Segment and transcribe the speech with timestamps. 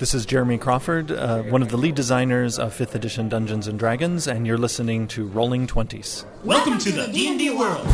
[0.00, 3.78] This is Jeremy Crawford, uh, one of the lead designers of 5th edition Dungeons and
[3.78, 6.24] Dragons, and you're listening to Rolling Twenties.
[6.42, 7.86] Welcome to the D&D world.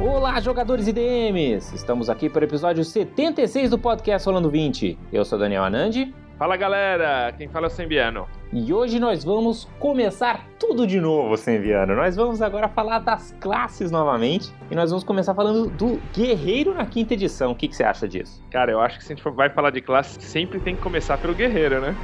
[0.00, 1.74] Olá, jogadores e DMs!
[1.74, 4.98] Estamos aqui para o episódio 76 do podcast Rolando 20.
[5.12, 6.14] Eu sou Daniel Anandi.
[6.38, 8.28] Fala galera, quem fala é o Sembiano.
[8.52, 11.96] E hoje nós vamos começar tudo de novo, Sembiano.
[11.96, 14.52] Nós vamos agora falar das classes novamente.
[14.70, 17.52] E nós vamos começar falando do Guerreiro na quinta edição.
[17.52, 18.44] O que, que você acha disso?
[18.50, 21.16] Cara, eu acho que se a gente vai falar de classe, sempre tem que começar
[21.16, 21.96] pelo Guerreiro, né?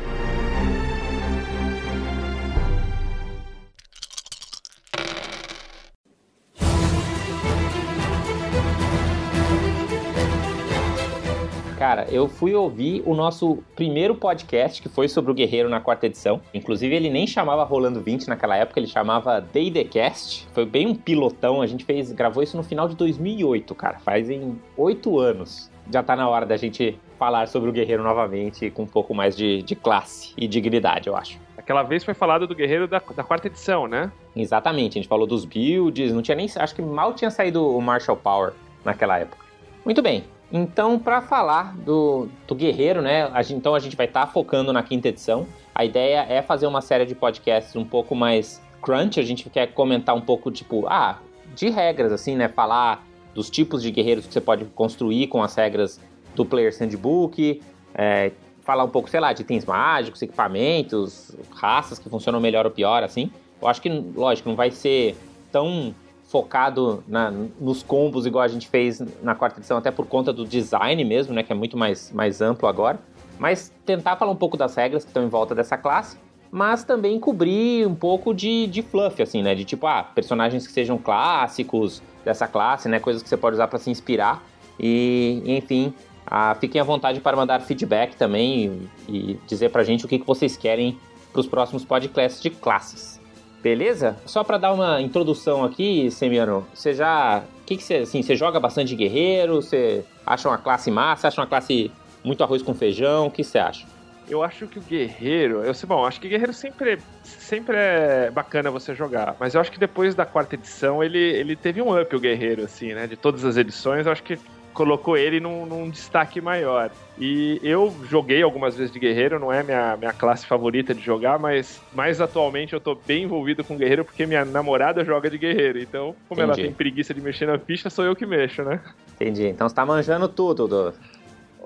[11.83, 16.07] Cara, eu fui ouvir o nosso primeiro podcast, que foi sobre o Guerreiro na quarta
[16.07, 16.41] edição.
[16.55, 20.47] Inclusive, ele nem chamava Rolando 20 naquela época, ele chamava Day-The-Cast.
[20.53, 23.99] Foi bem um pilotão, a gente fez, gravou isso no final de 2008, cara.
[23.99, 25.73] Faz em oito anos.
[25.93, 29.37] Já tá na hora da gente falar sobre o Guerreiro novamente, com um pouco mais
[29.37, 31.41] de, de classe e dignidade, eu acho.
[31.59, 34.13] Aquela vez foi falado do Guerreiro da, da quarta edição, né?
[34.37, 36.47] Exatamente, a gente falou dos builds, não tinha nem.
[36.55, 38.53] Acho que mal tinha saído o Marshall Power
[38.85, 39.43] naquela época.
[39.85, 40.23] Muito bem,
[40.53, 43.25] então, para falar do, do Guerreiro, né?
[43.33, 45.47] A gente, então a gente vai estar tá focando na quinta edição.
[45.75, 49.19] A ideia é fazer uma série de podcasts um pouco mais crunch.
[49.19, 51.19] A gente quer comentar um pouco, tipo, ah,
[51.55, 52.49] de regras, assim, né?
[52.49, 53.03] Falar
[53.35, 55.99] dos tipos de guerreiros que você pode construir com as regras
[56.35, 57.63] do Player Handbook.
[57.95, 62.71] É, falar um pouco, sei lá, de itens mágicos, equipamentos, raças que funcionam melhor ou
[62.71, 63.31] pior, assim.
[63.61, 65.17] Eu acho que, lógico, não vai ser
[65.51, 65.95] tão
[66.33, 67.31] focado na,
[67.61, 71.35] nos combos igual a gente fez na quarta edição, até por conta do design mesmo,
[71.35, 72.99] né, que é muito mais, mais amplo agora.
[73.39, 76.17] Mas tentar falar um pouco das regras que estão em volta dessa classe,
[76.51, 80.73] mas também cobrir um pouco de, de fluff, assim, né, de tipo, ah, personagens que
[80.73, 84.43] sejam clássicos dessa classe, né, coisas que você pode usar para se inspirar.
[84.81, 85.93] E, enfim,
[86.27, 90.19] ah, fiquem à vontade para mandar feedback também e, e dizer pra gente o que,
[90.19, 90.99] que vocês querem
[91.31, 93.22] para os próximos podcasts de classes.
[93.63, 94.17] Beleza?
[94.27, 97.45] Só para dar uma introdução aqui, Semiano, você já.
[97.61, 97.95] O que, que você.
[97.97, 99.63] Assim, você joga bastante guerreiro?
[99.63, 101.29] Você acha uma classe massa?
[101.29, 101.93] Acha uma classe
[102.25, 103.27] muito arroz com feijão?
[103.27, 103.87] O que você acha?
[104.29, 105.63] Eu acho que o guerreiro.
[105.63, 109.37] Eu sei, bom, acho que guerreiro sempre, sempre é bacana você jogar.
[109.39, 112.65] Mas eu acho que depois da quarta edição ele, ele teve um up, o guerreiro,
[112.65, 113.07] assim, né?
[113.07, 114.39] De todas as edições, eu acho que
[114.73, 116.91] colocou ele num, num, destaque maior.
[117.19, 121.39] E eu joguei algumas vezes de guerreiro, não é minha, minha classe favorita de jogar,
[121.39, 125.79] mas mais atualmente eu tô bem envolvido com guerreiro porque minha namorada joga de guerreiro.
[125.79, 126.61] Então, como Entendi.
[126.61, 128.81] ela tem preguiça de mexer na ficha, sou eu que mexo, né?
[129.15, 129.47] Entendi.
[129.47, 130.95] Então você tá manjando tudo, do.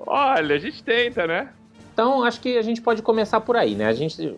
[0.05, 1.49] Olha, a gente tenta, né?
[1.93, 3.87] Então, acho que a gente pode começar por aí, né?
[3.87, 4.37] A gente.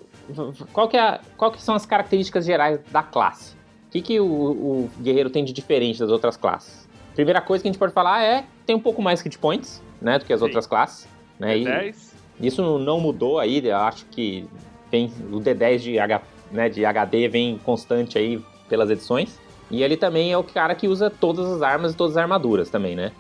[0.72, 3.54] Qual que, é, qual que são as características gerais da classe?
[3.88, 6.88] O que, que o, o guerreiro tem de diferente das outras classes?
[7.20, 10.18] Primeira coisa que a gente pode falar é tem um pouco mais hit points, né,
[10.18, 10.46] do que as Sim.
[10.46, 11.06] outras classes,
[11.38, 11.54] né?
[11.54, 12.14] D10.
[12.40, 14.48] E isso não mudou aí, eu acho que
[14.90, 19.38] tem o D10 de, H, né, de HD vem constante aí pelas edições.
[19.70, 22.70] E ele também é o cara que usa todas as armas e todas as armaduras
[22.70, 23.12] também, né?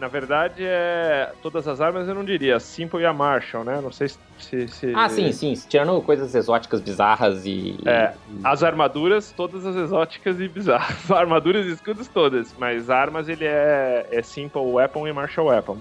[0.00, 3.80] Na verdade, é todas as armas eu não diria, a Simple e a Marshall, né?
[3.80, 4.68] Não sei se.
[4.68, 4.92] se...
[4.94, 5.54] Ah, sim, sim.
[5.68, 7.78] Tirando coisas exóticas bizarras e.
[7.86, 8.12] É,
[8.42, 11.08] as armaduras, todas as exóticas e bizarras.
[11.10, 15.78] Armaduras e escudos todas, mas armas ele é, é Simple Weapon e Marshall Weapon.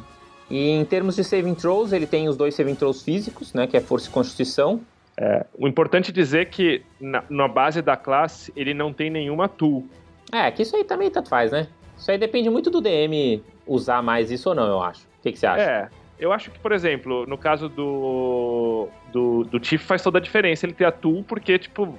[0.49, 3.65] E em termos de saving throws, ele tem os dois saving throws físicos, né?
[3.65, 4.81] Que é força e constituição.
[5.17, 9.49] É, o importante é dizer que na, na base da classe ele não tem nenhuma
[9.49, 9.87] tool.
[10.31, 11.67] É, que isso aí também tanto faz, né?
[11.97, 15.01] Isso aí depende muito do DM usar mais isso ou não, eu acho.
[15.19, 15.61] O que, que você acha?
[15.61, 20.21] É, eu acho que, por exemplo, no caso do, do, do Tiff faz toda a
[20.21, 21.97] diferença ele ter a tool, porque, tipo,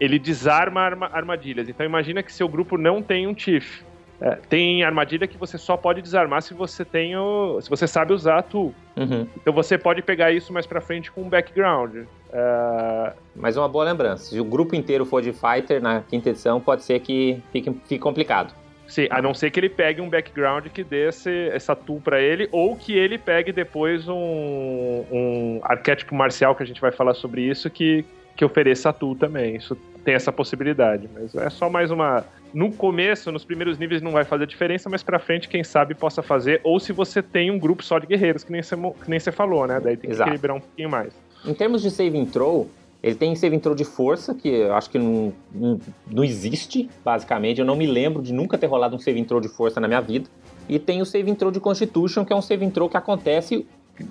[0.00, 1.68] ele desarma arma, armadilhas.
[1.68, 3.84] Então imagina que seu grupo não tem um Tiff.
[4.18, 8.14] É, tem armadilha que você só pode desarmar se você tem o, se você sabe
[8.14, 8.74] usar a tool.
[8.96, 9.26] Uhum.
[9.36, 12.04] Então você pode pegar isso mais pra frente com um background.
[12.32, 13.12] É...
[13.34, 16.82] Mas uma boa lembrança, se o grupo inteiro for de fighter na quinta edição, pode
[16.82, 18.54] ser que fique, fique complicado.
[18.88, 22.20] Sim, a não ser que ele pegue um background que dê esse, essa tool para
[22.20, 27.14] ele, ou que ele pegue depois um, um arquétipo marcial, que a gente vai falar
[27.14, 28.04] sobre isso, que,
[28.36, 29.56] que ofereça a tool também.
[29.56, 32.24] Isso tem essa possibilidade, mas é só mais uma.
[32.54, 36.22] No começo, nos primeiros níveis não vai fazer diferença, mas pra frente, quem sabe possa
[36.22, 39.18] fazer, ou se você tem um grupo só de guerreiros, que nem você, que nem
[39.18, 39.80] você falou, né?
[39.82, 40.30] Daí tem que Exato.
[40.30, 41.12] equilibrar um pouquinho mais.
[41.44, 42.70] Em termos de saving throw,
[43.06, 45.80] ele tem save intro de força, que eu acho que não, não,
[46.10, 47.60] não, existe, basicamente.
[47.60, 50.00] Eu não me lembro de nunca ter rolado um save intro de força na minha
[50.00, 50.28] vida.
[50.68, 53.64] E tem o save intro de Constitution, que é um save intro que acontece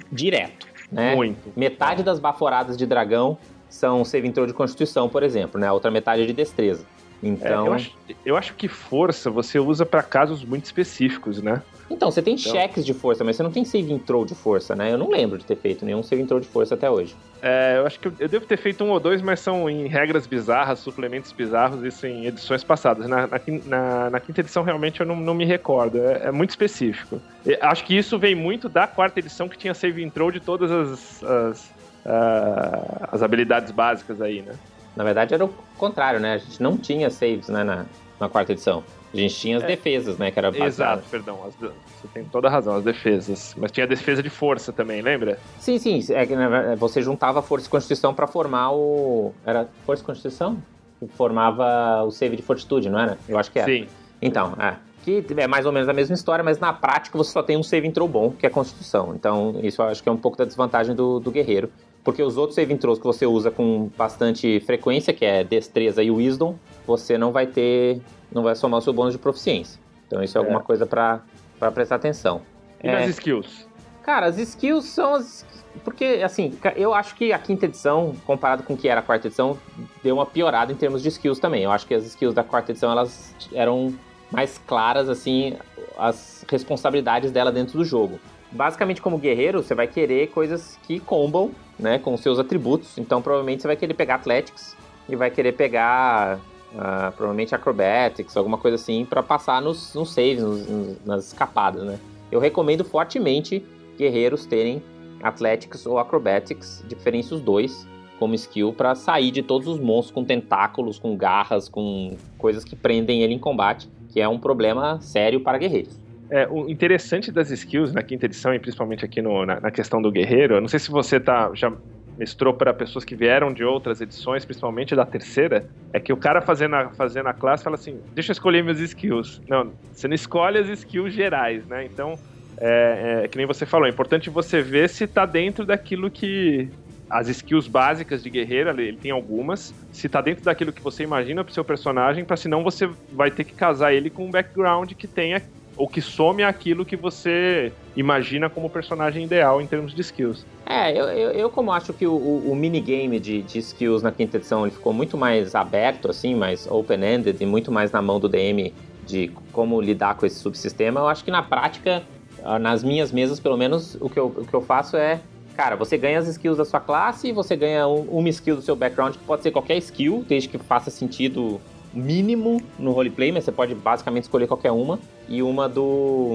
[0.09, 0.65] direto.
[0.89, 1.13] Né?
[1.13, 1.51] Muito.
[1.57, 3.38] Metade das baforadas de dragão
[3.68, 5.68] são save intro de Constituição, por exemplo, né?
[5.68, 6.86] A outra metade é de destreza.
[7.21, 11.62] Então, É, eu, acho, eu acho que força você usa pra casos muito específicos, né?
[11.89, 14.75] Então você tem Então- cheques de força, mas você não tem save intro de força,
[14.75, 14.91] né?
[14.91, 17.15] Eu não lembro de ter feito nenhum save intro de força até hoje.
[17.41, 19.87] É, eu acho que eu, eu devo ter feito um ou dois, mas são em
[19.87, 23.07] regras bizarras, suplementos bizarros, isso em edições passadas.
[23.07, 23.27] Na,
[23.67, 25.99] na, na- quinta edição, realmente, eu não, não me recordo.
[25.99, 27.21] É, é muito específico.
[27.45, 30.71] E acho que isso vem muito da quarta edição, que tinha save intro de todas
[30.71, 31.71] as, as,
[32.05, 34.53] ah, as habilidades básicas aí, né?
[34.95, 36.33] Na verdade, era o contrário, né?
[36.33, 37.85] A gente não tinha saves né, na,
[38.19, 38.83] na quarta edição.
[39.15, 39.67] A gente tinha as É.
[39.67, 40.29] defesas, né?
[40.31, 40.67] Que era baseado-
[41.00, 41.39] Exato, perdão.
[41.47, 43.56] as você tem toda a razão, as defesas.
[43.57, 45.39] Mas tinha a defesa de força também, lembra?
[45.59, 46.00] Sim, sim.
[46.13, 46.35] É que
[46.77, 49.33] você juntava força e constituição pra formar o.
[49.45, 50.57] Era força e constituição?
[51.00, 53.17] Que formava o save de fortitude, não era?
[53.27, 53.71] Eu acho que era.
[53.71, 53.88] Sim.
[54.21, 54.75] Então, é.
[55.03, 57.61] Que é mais ou menos a mesma história, mas na prática você só tem um
[57.63, 59.13] save intro bom, que é a Constituição.
[59.13, 61.69] Então, isso eu acho que é um pouco da desvantagem do, do guerreiro.
[62.03, 66.09] Porque os outros save intros que você usa com bastante frequência, que é destreza e
[66.09, 66.56] wisdom,
[66.88, 68.00] você não vai ter.
[68.35, 69.79] Não vai somar o seu bônus de proficiência.
[70.05, 70.43] Então, isso é, É.
[70.43, 71.21] alguma coisa pra
[71.57, 72.41] pra prestar atenção.
[72.83, 72.91] E É.
[72.91, 73.65] nas skills?
[74.03, 75.45] Cara, as skills são as.
[75.85, 79.27] Porque, assim, eu acho que a quinta edição, comparado com o que era a quarta
[79.27, 79.57] edição,
[80.03, 81.63] deu uma piorada em termos de skills também.
[81.63, 83.93] Eu acho que as skills da quarta edição, elas eram
[84.31, 85.55] mais claras, assim,
[85.97, 88.19] as responsabilidades dela dentro do jogo.
[88.51, 92.97] Basicamente, como guerreiro, você vai querer coisas que combam, né, com seus atributos.
[92.97, 94.75] Então, provavelmente, você vai querer pegar Athletics
[95.09, 96.39] e vai querer pegar,
[96.77, 102.00] ah, provavelmente, Acrobatics, alguma coisa assim, pra passar nos, nos saves, nos- nas escapadas, né?
[102.31, 103.63] Eu recomendo fortemente
[103.98, 104.81] guerreiros terem
[105.22, 107.88] Athletics ou Acrobatics, de preferência os dois,
[108.19, 112.75] como skill, pra sair de todos os monstros com tentáculos, com garras, com coisas que
[112.75, 116.00] prendem ele em combate, que é um problema sério para guerreiros.
[116.31, 120.01] É, o interessante das skills na quinta edição, e principalmente aqui no- na, na questão
[120.01, 121.71] do guerreiro, eu não sei se você tá, já
[122.17, 126.41] mestrou para pessoas que vieram de outras edições, principalmente da terceira, é que o cara
[126.41, 129.41] fazendo a, fazendo a classe fala assim: deixa eu escolher meus skills.
[129.47, 131.85] Não, você não escolhe as skills gerais, né?
[131.85, 132.17] Então,
[132.59, 136.69] é, é, que nem você falou, é importante você ver se tá dentro daquilo que.
[137.07, 139.75] As skills básicas de guerreiro, ele tem algumas.
[139.91, 143.44] Se tá dentro daquilo que você imagina pro seu personagem, para senão você vai ter
[143.44, 145.39] que casar ele com um background que tenha
[145.77, 150.45] ou que some aquilo que você imagina como personagem ideal em termos de skills.
[150.66, 154.12] É, eu, eu, eu como acho que o, o, o minigame de, de skills na
[154.12, 158.19] quinta edição ele ficou muito mais aberto, assim, mais open-ended e muito mais na mão
[158.19, 158.74] do DM
[159.06, 162.01] de como lidar com esse subsistema, eu acho que na prática,
[162.44, 165.19] ah, nas minhas mesas, pelo menos, o que eu, o que eu faço é
[165.56, 168.75] Cara, você ganha as skills da sua classe, você ganha um- uma skill do seu
[168.75, 171.62] background, que pode ser qualquer skill, desde que faça sentido
[171.95, 175.00] mínimo no roleplay, mas você pode basicamente escolher qualquer uma.
[175.27, 175.83] E uma do.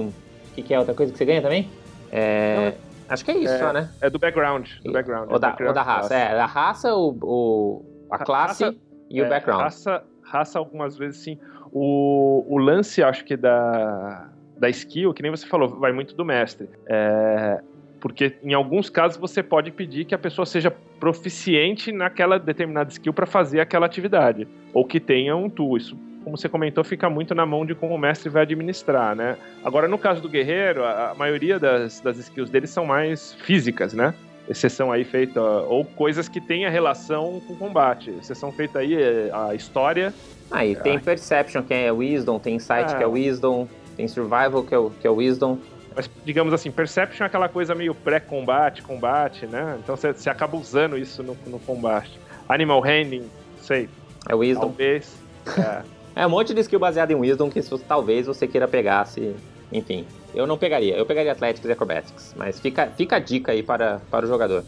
[0.09, 0.13] O
[0.55, 1.69] que, que é outra coisa que você ganha também?
[2.11, 2.73] É.
[3.07, 3.89] Acho que é isso É, só, né?
[4.01, 4.67] É do background.
[4.83, 5.29] Do background.
[5.31, 6.13] Ou da, background ou da raça.
[6.15, 8.75] É, a raça, o, o- a classe raça-
[9.09, 9.61] e o É, background.
[9.61, 11.37] Raça, raça algumas vezes sim.
[11.71, 16.23] O, o lance, acho que da, da skill, que nem você falou, vai muito do
[16.25, 16.69] mestre.
[16.87, 17.61] É,
[18.01, 23.13] porque em alguns casos você pode pedir que a pessoa seja proficiente naquela determinada skill
[23.13, 24.47] para fazer aquela atividade.
[24.73, 25.77] Ou que tenha um tool.
[25.77, 29.37] Isso, como você comentou, fica muito na mão de como o mestre vai administrar, né?
[29.63, 33.93] Agora, no caso do guerreiro, a, a maioria das, das skills dele são mais físicas,
[33.93, 34.13] né?
[34.49, 38.09] Exceção aí feita, ou coisas que tenha relação com combate.
[38.19, 40.13] Exceção feita aí é a história.
[40.49, 42.97] Aí tem Perception, que é Wisdom, tem Insight, Ah.
[42.97, 45.57] que é Wisdom, tem Survival, que é, que é Wisdom.
[45.95, 49.77] Mas, digamos assim, Perception é aquela coisa meio pré-combate, combate, né?
[49.83, 52.17] Então você, acaba usando isso no, no combate.
[52.47, 53.29] Animal Handling,
[53.59, 53.89] sei,
[54.29, 54.61] É Wisdom.
[54.67, 55.15] talvez.
[55.57, 55.81] É.
[56.13, 59.33] É um monte de skill baseado em Wisdom que se- talvez você queira pegar, se...
[59.71, 60.05] Enfim,
[60.35, 60.93] eu não pegaria.
[60.97, 62.33] Eu pegaria Athletics e Acrobatics.
[62.35, 64.65] Mas fica, fica a dica aí para, para o jogador.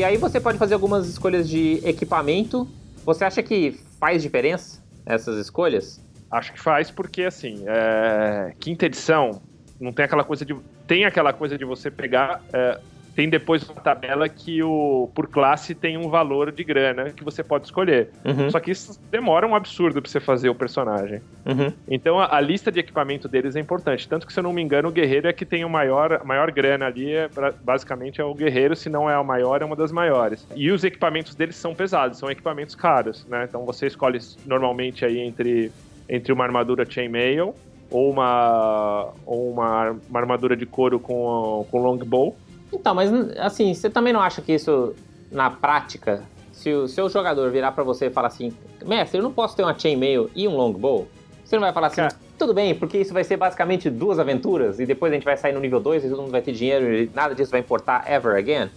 [0.00, 2.66] E aí você pode fazer algumas escolhas de equipamento.
[3.04, 6.00] Você acha que faz diferença essas escolhas?
[6.30, 9.42] Acho que faz porque, assim, é, quinta edição
[9.78, 10.56] não tem aquela coisa de.
[10.86, 12.42] Tem aquela coisa de você pegar.
[12.50, 12.80] é,
[13.14, 17.42] tem depois uma tabela que o por classe tem um valor de grana que você
[17.42, 18.10] pode escolher.
[18.24, 21.20] Uhum, Só que isso demora um absurdo pra você fazer o personagem.
[21.46, 21.72] uhum.
[21.88, 24.08] Então a, a lista de equipamento deles é importante.
[24.08, 26.24] Tanto que, se eu não me engano, o guerreiro é que tem o maior, a
[26.24, 27.28] maior grana ali, é,
[27.62, 30.46] basicamente é o guerreiro, se não é a maior, é uma das maiores.
[30.54, 33.44] E os equipamentos deles são pesados, são equipamentos caros, né?
[33.48, 35.72] Então você escolhe normalmente aí entre,
[36.08, 37.54] entre uma armadura chainmail
[37.90, 42.36] ou uma, ou uma, uma armadura de couro com, com longbow.
[42.72, 44.94] Então, mas assim, você também não acha que isso,
[45.30, 48.52] na prática, se o seu jogador virar pra você e falar assim,
[48.84, 51.08] mestre, eu não posso ter uma chainmail e um longbow?
[51.44, 52.14] Você não vai falar assim, Cara.
[52.38, 55.52] tudo bem, porque isso vai ser basicamente duas aventuras e depois a gente vai sair
[55.52, 58.36] no nível 2 e todo mundo vai ter dinheiro e nada disso vai importar ever
[58.36, 58.70] again?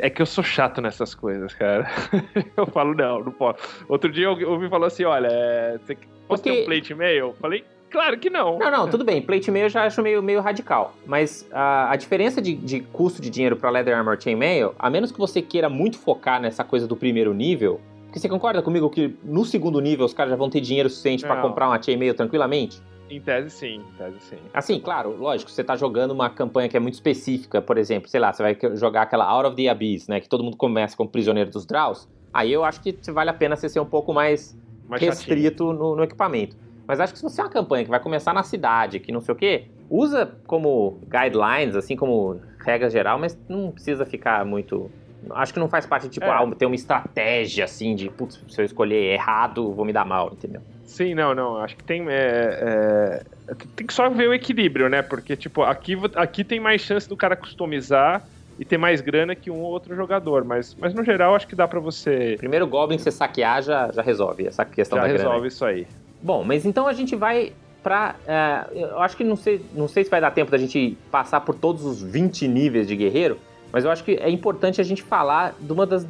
[0.00, 1.86] É que eu sou chato nessas coisas, cara.
[2.56, 3.58] eu falo, não, não posso.
[3.86, 7.18] Outro dia eu ouvi falou assim: olha, é, você pode ter um plate e-mail?
[7.18, 8.58] Eu falei, Claro que não.
[8.58, 9.22] Não, não, tudo bem.
[9.22, 10.94] Plate mail eu já acho meio, meio radical.
[11.06, 15.10] Mas a, a diferença de, de custo de dinheiro para Leather Armor Chainmail, a menos
[15.10, 19.14] que você queira muito focar nessa coisa do primeiro nível, porque você concorda comigo que
[19.22, 22.80] no segundo nível os caras já vão ter dinheiro suficiente para comprar uma chainmail tranquilamente?
[23.10, 24.36] Em tese sim, em tese sim.
[24.52, 28.20] Assim, claro, lógico, você tá jogando uma campanha que é muito específica, por exemplo, sei
[28.20, 31.08] lá, você vai jogar aquela Out of the Abyss, né, que todo mundo começa como
[31.08, 34.58] prisioneiro dos Draws, aí eu acho que vale a pena você ser um pouco mais,
[34.86, 36.56] mais restrito no, no, equipamento.
[36.88, 39.20] Mas acho que se você é uma campanha que vai começar na cidade, que não
[39.20, 44.90] sei o quê, usa como guidelines, assim como regra geral, mas não precisa ficar muito
[45.30, 46.30] Acho que não faz parte, tipo, é.
[46.30, 50.30] ah, ter uma estratégia assim de, putz, se eu escolher errado, vou me dar mal,
[50.32, 50.62] entendeu?
[50.84, 51.56] Sim, não, não.
[51.56, 52.08] Acho que tem.
[52.08, 55.02] É, é, tem que só ver o equilíbrio, né?
[55.02, 58.22] Porque, tipo, aqui, aqui tem mais chance do cara customizar
[58.58, 60.44] e ter mais grana que um ou outro jogador.
[60.44, 62.36] Mas, mas no geral, acho que dá para você.
[62.38, 65.22] Primeiro Goblin que você saquear já, já resolve essa questão já da grana.
[65.24, 65.86] Já resolve isso aí.
[66.22, 68.16] Bom, mas então a gente vai pra.
[68.72, 71.40] Uh, eu acho que não sei, não sei se vai dar tempo da gente passar
[71.40, 73.38] por todos os 20 níveis de guerreiro.
[73.72, 76.06] Mas eu acho que é importante a gente falar de uma das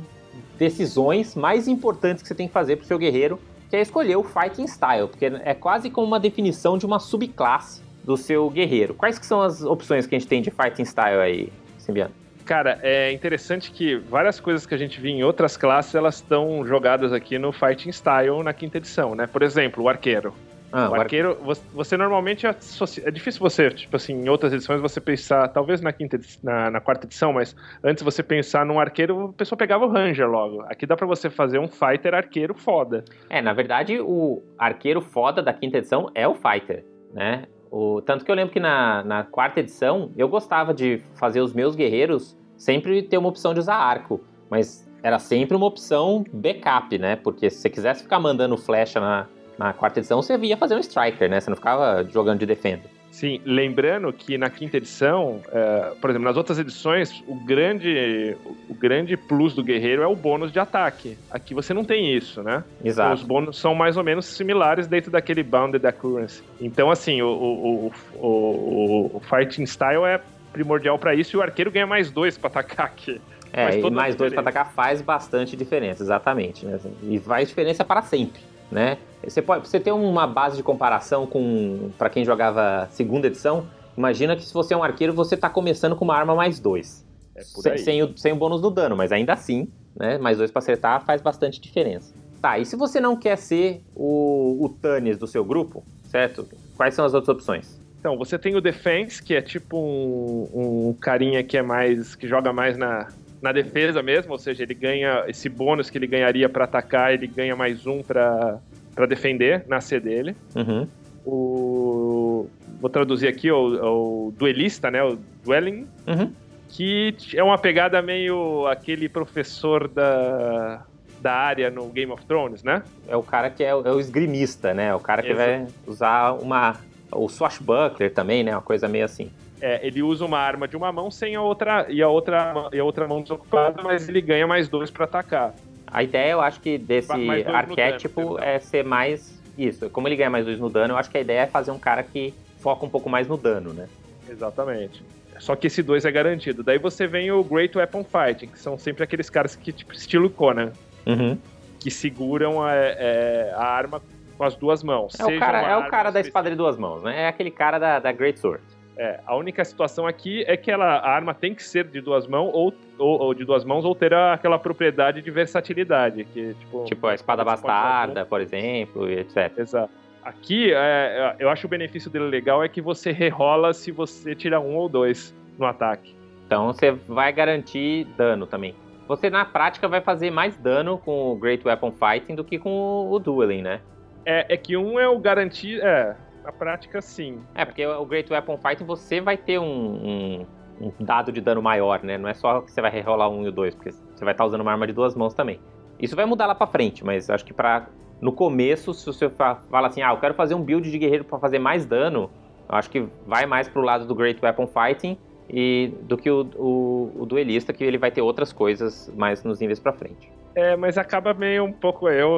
[0.59, 3.39] decisões mais importantes que você tem que fazer pro seu guerreiro,
[3.69, 7.83] que é escolher o Fighting Style, porque é quase como uma definição de uma subclasse
[8.05, 8.95] do seu guerreiro.
[8.95, 12.13] Quais que são as opções que a gente tem de Fighting Style aí, Simbiano?
[12.49, 16.67] Cara, é interessante que várias coisas que a gente viu em outras classes, elas estão
[16.67, 19.27] jogadas aqui no Fighting Style na quinta edição, né?
[19.27, 20.33] Por exemplo, o arqueiro.
[20.73, 24.81] Ah, o arqueiro, você, você, normalmente associa, é difícil você, tipo assim, em outras edições
[24.81, 29.27] você pensar, talvez na quinta, na, na, quarta edição, mas antes você pensar num arqueiro,
[29.27, 30.63] a pessoa pegava o Ranger logo.
[30.63, 33.05] Aqui dá para você fazer um fighter arqueiro foda.
[33.29, 37.45] É, na verdade, o arqueiro foda da quinta edição é o fighter, né?
[37.71, 41.53] O, tanto que eu lembro que na, na quarta edição eu gostava de fazer os
[41.53, 44.21] meus guerreiros sempre ter uma opção de usar arco,
[44.51, 47.17] mas era sempre uma opção backup, né?
[47.17, 49.27] Porque se você quisesse ficar mandando flecha na,
[49.59, 51.41] na quarta edição você via fazer um striker, né?
[51.41, 52.98] Você não ficava jogando de defender.
[53.11, 58.37] Sim, lembrando que na quinta edição, uh, por exemplo, nas outras edições, o grande,
[58.69, 61.19] o grande plus do guerreiro é o bônus de ataque.
[61.31, 62.63] Aqui você não tem isso, né?
[62.85, 63.15] Exato.
[63.15, 66.43] Os bônus são mais ou menos similares dentro daquele Bounded Accuracy.
[66.61, 70.21] Então, assim, o, o, o, o, o Fighting Style é
[70.53, 73.21] primordial para isso e o arqueiro ganha mais dois para atacar aqui.
[73.53, 76.67] É, e mais dois para atacar faz bastante diferença, exatamente.
[76.67, 76.79] Né?
[77.03, 78.99] E faz diferença para sempre né?
[79.23, 83.67] Você pode, você ter uma base de comparação com para quem jogava segunda edição.
[83.97, 87.05] Imagina que se você é um arqueiro, você está começando com uma arma mais dois.
[87.35, 90.19] É sem, sem, o, sem o bônus do dano, mas ainda assim, né?
[90.19, 92.15] Mais dois para acertar faz bastante diferença.
[92.41, 96.47] Tá, e se você não quer ser o, o Tannis do seu grupo, certo?
[96.77, 97.81] Quais são as outras opções?
[97.99, 102.15] Então, você tem o Defense, que é tipo um, um carinha que é mais.
[102.15, 103.09] que joga mais na,
[103.41, 107.27] na defesa mesmo, ou seja, ele ganha esse bônus que ele ganharia para atacar, ele
[107.27, 108.61] ganha mais um para
[109.09, 110.37] defender na C dele.
[110.55, 110.89] Uhum.
[111.25, 112.49] O,
[112.81, 115.03] vou traduzir aqui o, o duelista, né?
[115.03, 115.87] O dueling.
[116.07, 116.33] Uhum.
[116.69, 120.85] Que é uma pegada meio aquele professor da,
[121.21, 122.83] da área no Game of Thrones, né?
[123.07, 124.95] É o cara que é, é o esgrimista, né?
[124.95, 125.51] O cara que Exato.
[125.51, 126.77] vai usar uma.
[127.11, 128.53] O swashbuckler também, né?
[128.53, 129.31] Uma coisa meio assim.
[129.61, 132.79] É, ele usa uma arma de uma mão sem a outra e a outra e
[132.79, 135.55] a outra mão desocupada, mas ele ganha mais dois para atacar.
[135.87, 137.13] A ideia, eu acho que desse
[137.47, 139.89] arquétipo dano, é ser mais isso.
[139.91, 141.79] Como ele ganha mais dois no dano, eu acho que a ideia é fazer um
[141.79, 143.89] cara que foca um pouco mais no dano, né?
[144.29, 145.03] Exatamente.
[145.39, 146.63] Só que esse dois é garantido.
[146.63, 150.29] Daí você vem o Great Weapon Fighting, que são sempre aqueles caras que, tipo, estilo
[150.29, 150.73] Conan.
[151.07, 151.39] Uhum.
[151.79, 154.03] Que seguram a, é, a arma
[154.37, 155.19] com as duas mãos.
[155.19, 157.23] É o cara, é o cara da espada de duas mãos, né?
[157.23, 158.63] É aquele cara da, da Great Sword.
[158.99, 162.27] É, a única situação aqui é que ela, a arma tem que ser de duas
[162.27, 166.85] mãos ou, ou, ou de duas mãos ou ter aquela propriedade de versatilidade, que tipo,
[166.85, 169.57] tipo a espada bastarda, por exemplo, etc.
[169.57, 169.93] Exato.
[170.21, 174.59] Aqui, é, eu acho o benefício dele legal é que você rerola se você tira
[174.59, 176.13] um ou dois no ataque.
[176.45, 178.75] Então você vai garantir dano também.
[179.07, 183.09] Você na prática vai fazer mais dano com o Great Weapon Fighting do que com
[183.09, 183.81] o Dueling, né?
[184.27, 185.81] É, é que um é o garantir.
[185.81, 186.17] É,
[186.49, 187.43] na prática, sim.
[187.55, 190.47] É, porque o Great Weapon Fighting você vai ter um, um,
[190.81, 192.17] um, dado de dano maior, né?
[192.17, 194.47] Não é só que você vai rerolar um e o dois, porque você vai estar
[194.47, 195.61] usando uma arma de duas mãos também.
[196.01, 197.87] Isso vai mudar lá pra frente, mas acho que pra.
[198.21, 201.39] No começo, se você fala assim, ah, eu quero fazer um build de guerreiro para
[201.39, 202.29] fazer mais dano,
[202.69, 205.17] acho que vai mais pro lado do Great Weapon Fighting
[205.49, 209.61] e do que o, o, o, duelista, que ele vai ter outras coisas mais nos
[209.61, 210.33] níveis pra frente.
[210.59, 212.09] É, mas acaba meio um pouco.
[212.09, 212.37] Eu,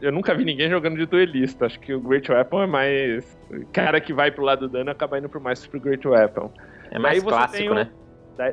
[0.00, 1.66] eu nunca vi ninguém jogando de duelista.
[1.66, 3.38] Acho que o Great Weapon é mais.
[3.72, 6.52] Cara que vai pro lado do dano acaba indo pro mais pro Great Weapon.
[6.92, 7.90] É mais clássico, o, né?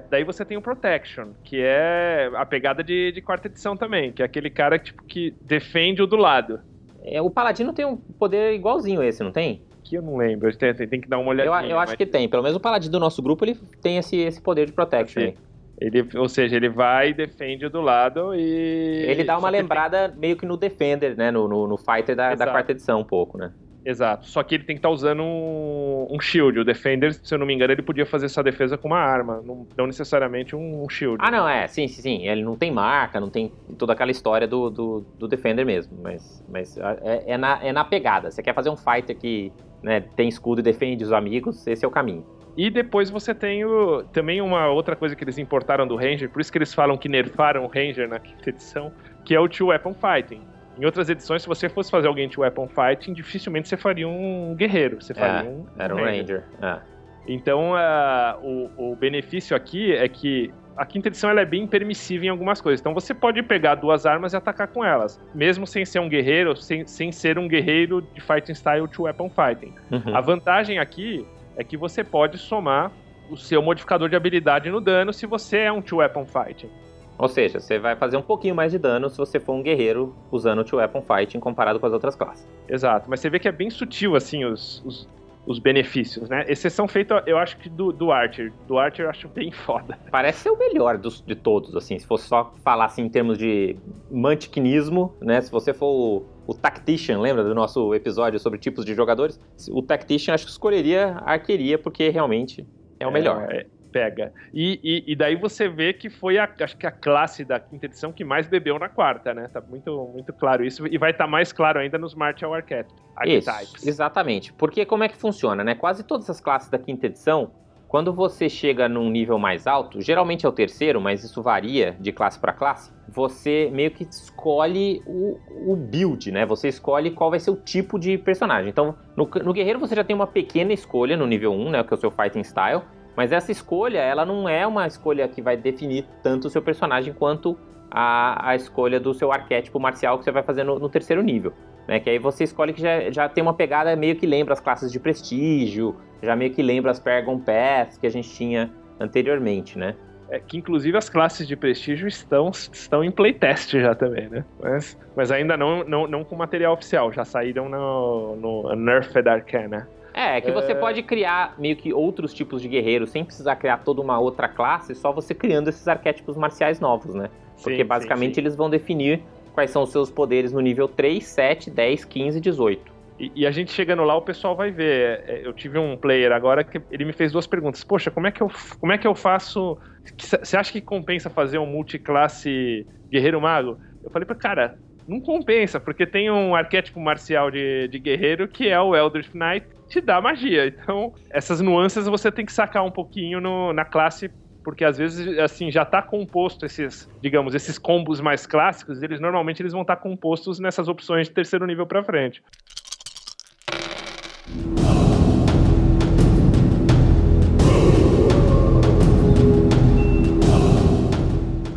[0.09, 4.23] Daí você tem o Protection, que é a pegada de, de quarta edição também, que
[4.23, 6.59] é aquele cara tipo, que defende o do lado.
[7.03, 9.61] É, o Paladino tem um poder igualzinho esse, não tem?
[9.83, 11.67] Que eu não lembro, tem, tem que dar uma olhadinha.
[11.67, 11.97] Eu, eu acho mas...
[11.97, 14.71] que tem, pelo menos o Paladino do nosso grupo ele tem esse, esse poder de
[14.71, 15.33] Protection.
[15.79, 19.05] Ele, ou seja, ele vai e defende do lado e.
[19.07, 20.19] Ele dá uma lembrada tem...
[20.19, 21.31] meio que no Defender, né?
[21.31, 23.51] No, no, no Fighter da, da, quarta edição, um pouco, né?
[23.85, 24.25] Exato.
[24.27, 26.57] Só que ele tem que estar tá usando um, um, shield.
[26.59, 29.41] O Defender, se eu não me engano, ele podia fazer essa defesa com uma arma,
[29.45, 31.17] não, não necessariamente um, um, shield.
[31.19, 31.67] Ah, não, é.
[31.67, 32.27] Sim, sim, sim.
[32.27, 35.97] Ele não tem marca, não tem toda aquela história do, do, do Defender mesmo.
[36.01, 38.31] Mas, mas é, é, na, é na pegada.
[38.31, 39.51] Você quer fazer um fighter que
[39.81, 42.25] né, tem escudo e defende os amigos, esse é o caminho.
[42.55, 46.39] E depois você tem o, também uma outra coisa que eles importaram do Ranger, por
[46.39, 48.91] isso que eles falam que nerfaram o Ranger na quinta edição,
[49.25, 50.41] que é o Two Weapon Fighting.
[50.77, 54.55] Em outras edições, se você fosse fazer alguém de Weapon Fighting, dificilmente você faria um
[54.55, 55.01] guerreiro.
[55.01, 55.65] Você faria é, um.
[55.77, 56.43] Era um Ranger.
[56.61, 56.79] É.
[57.27, 62.25] Então, uh, o, o benefício aqui é que a quinta edição ela é bem permissiva
[62.25, 62.81] em algumas coisas.
[62.81, 66.55] Então você pode pegar duas armas e atacar com elas, mesmo sem ser um guerreiro,
[66.55, 69.73] sem, sem ser um guerreiro de fighting style to weapon fighting.
[69.91, 70.15] Uhum.
[70.15, 72.91] A vantagem aqui é que você pode somar
[73.29, 76.69] o seu modificador de habilidade no dano se você é um two weapon fighting.
[77.17, 80.15] Ou seja, você vai fazer um pouquinho mais de dano se você for um guerreiro
[80.31, 82.47] usando o two weapon fighting comparado com as outras classes.
[82.67, 85.07] Exato, mas você vê que é bem sutil assim os, os
[85.45, 86.45] os benefícios, né?
[86.47, 88.51] Exceção feita, eu acho que do, do Archer.
[88.67, 89.99] Do Archer eu acho bem foda.
[90.09, 91.97] Parece ser o melhor dos, de todos, assim.
[91.99, 93.75] Se fosse só falar assim em termos de
[94.09, 95.41] mantiquinismo, né?
[95.41, 99.39] Se você for o, o Tactician, lembra do nosso episódio sobre tipos de jogadores?
[99.69, 102.65] O Tactician acho que escolheria a arqueria, porque realmente
[102.99, 103.47] é o melhor.
[103.51, 104.33] É, pega.
[104.53, 107.85] E, e, e, daí você vê que foi a, acho que a classe da quinta
[107.85, 109.47] edição que mais bebeu na quarta, né?
[109.53, 110.87] Tá muito, muito claro isso.
[110.87, 112.93] E vai estar tá mais claro ainda nos Martial Archetypes.
[113.25, 114.51] Isso, exatamente.
[114.53, 115.75] Porque como é que funciona, né?
[115.75, 117.51] Quase todas as classes da quinta edição,
[117.93, 122.11] quando você chega num nível mais alto, geralmente é o terceiro, mas isso varia de
[122.11, 125.37] classe para classe, você meio que escolhe o,
[125.71, 126.43] o, build, né?
[126.43, 128.67] Você escolhe qual vai ser o tipo de personagem.
[128.67, 131.83] Então, no, no guerreiro você já tem uma pequena escolha no nível 1, né?
[131.83, 132.81] Que é o seu fighting style.
[133.15, 137.13] Mas essa escolha, ela não é uma escolha que vai definir tanto o seu personagem
[137.13, 137.57] quanto
[137.89, 141.53] a, a escolha do seu arquétipo marcial que você vai fazer no, no terceiro nível.
[141.87, 141.99] Né?
[141.99, 144.91] Que aí você escolhe que já, já tem uma pegada meio que lembra as classes
[144.91, 149.95] de prestígio, já meio que lembra as Paragon Paths que a gente tinha anteriormente, né?
[150.29, 154.43] É, que inclusive as classes de prestígio estão, estão em playtest já também, né?
[154.59, 159.87] Mas, mas ainda não, não, não com material oficial, já saíram no, no Nerfed Arcana.
[160.13, 160.75] É, que você é...
[160.75, 164.93] pode criar meio que outros tipos de guerreiros sem precisar criar toda uma outra classe,
[164.93, 167.29] só você criando esses arquétipos marciais novos, né?
[167.61, 168.41] Porque sim, basicamente sim, sim.
[168.41, 169.21] eles vão definir
[169.53, 172.93] quais são os seus poderes no nível 3, 7, 10, 15 e 18.
[173.19, 175.23] E, e, a gente chegando lá, o pessoal vai ver.
[175.27, 177.83] É, eu tive um player agora que ele me fez duas perguntas.
[177.83, 179.77] Poxa, como é que eu, como é que eu faço.
[180.17, 183.77] Você acha que compensa fazer um multiclasse guerreiro mago?
[184.03, 188.67] Eu falei pra cara, não compensa, porque tem um arquétipo marcial de, de guerreiro que
[188.67, 190.65] é o Eldritch Knight, te dá magia.
[190.65, 194.29] Então, essas nuances você tem que sacar um pouquinho no, na classe
[194.63, 199.61] porque às vezes assim já está composto esses, digamos, esses combos mais clássicos, eles normalmente
[199.61, 202.41] eles vão estar tá compostos nessas opções de terceiro nível para frente.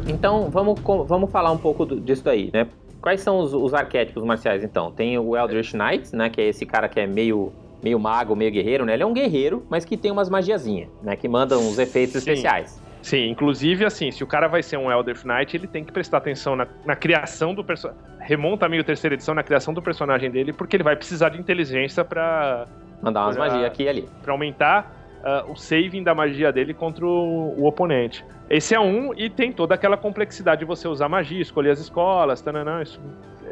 [0.07, 2.69] Então, vamos, vamos falar um pouco disso daí, né?
[3.03, 4.93] Quais são os, os arquétipos marciais, então?
[4.93, 6.31] Tem o Eldritch Knight, né?
[6.31, 7.53] Que é esse cara que é meio
[7.87, 8.95] meio mago, meio guerreiro, né?
[8.95, 11.15] Ele é um guerreiro, mas que tem umas magiazinhas, né?
[11.15, 12.19] Que mandam uns efeitos Sim.
[12.19, 12.83] especiais.
[13.01, 16.19] Sim, inclusive, assim, se o cara vai ser um Elder Knight, ele tem que prestar
[16.19, 18.03] atenção na, na criação do personagem.
[18.19, 22.05] Remonta meio terceira edição na criação do personagem dele, porque ele vai precisar de inteligência
[22.05, 22.67] para
[23.01, 24.09] Mandar umas magias aqui e ali.
[24.23, 28.25] Pra aumentar uh, o saving da magia dele contra o, o, oponente.
[28.51, 32.41] Esse é um, e tem toda aquela complexidade de você usar magia, escolher as escolas,
[32.41, 33.01] tananã, isso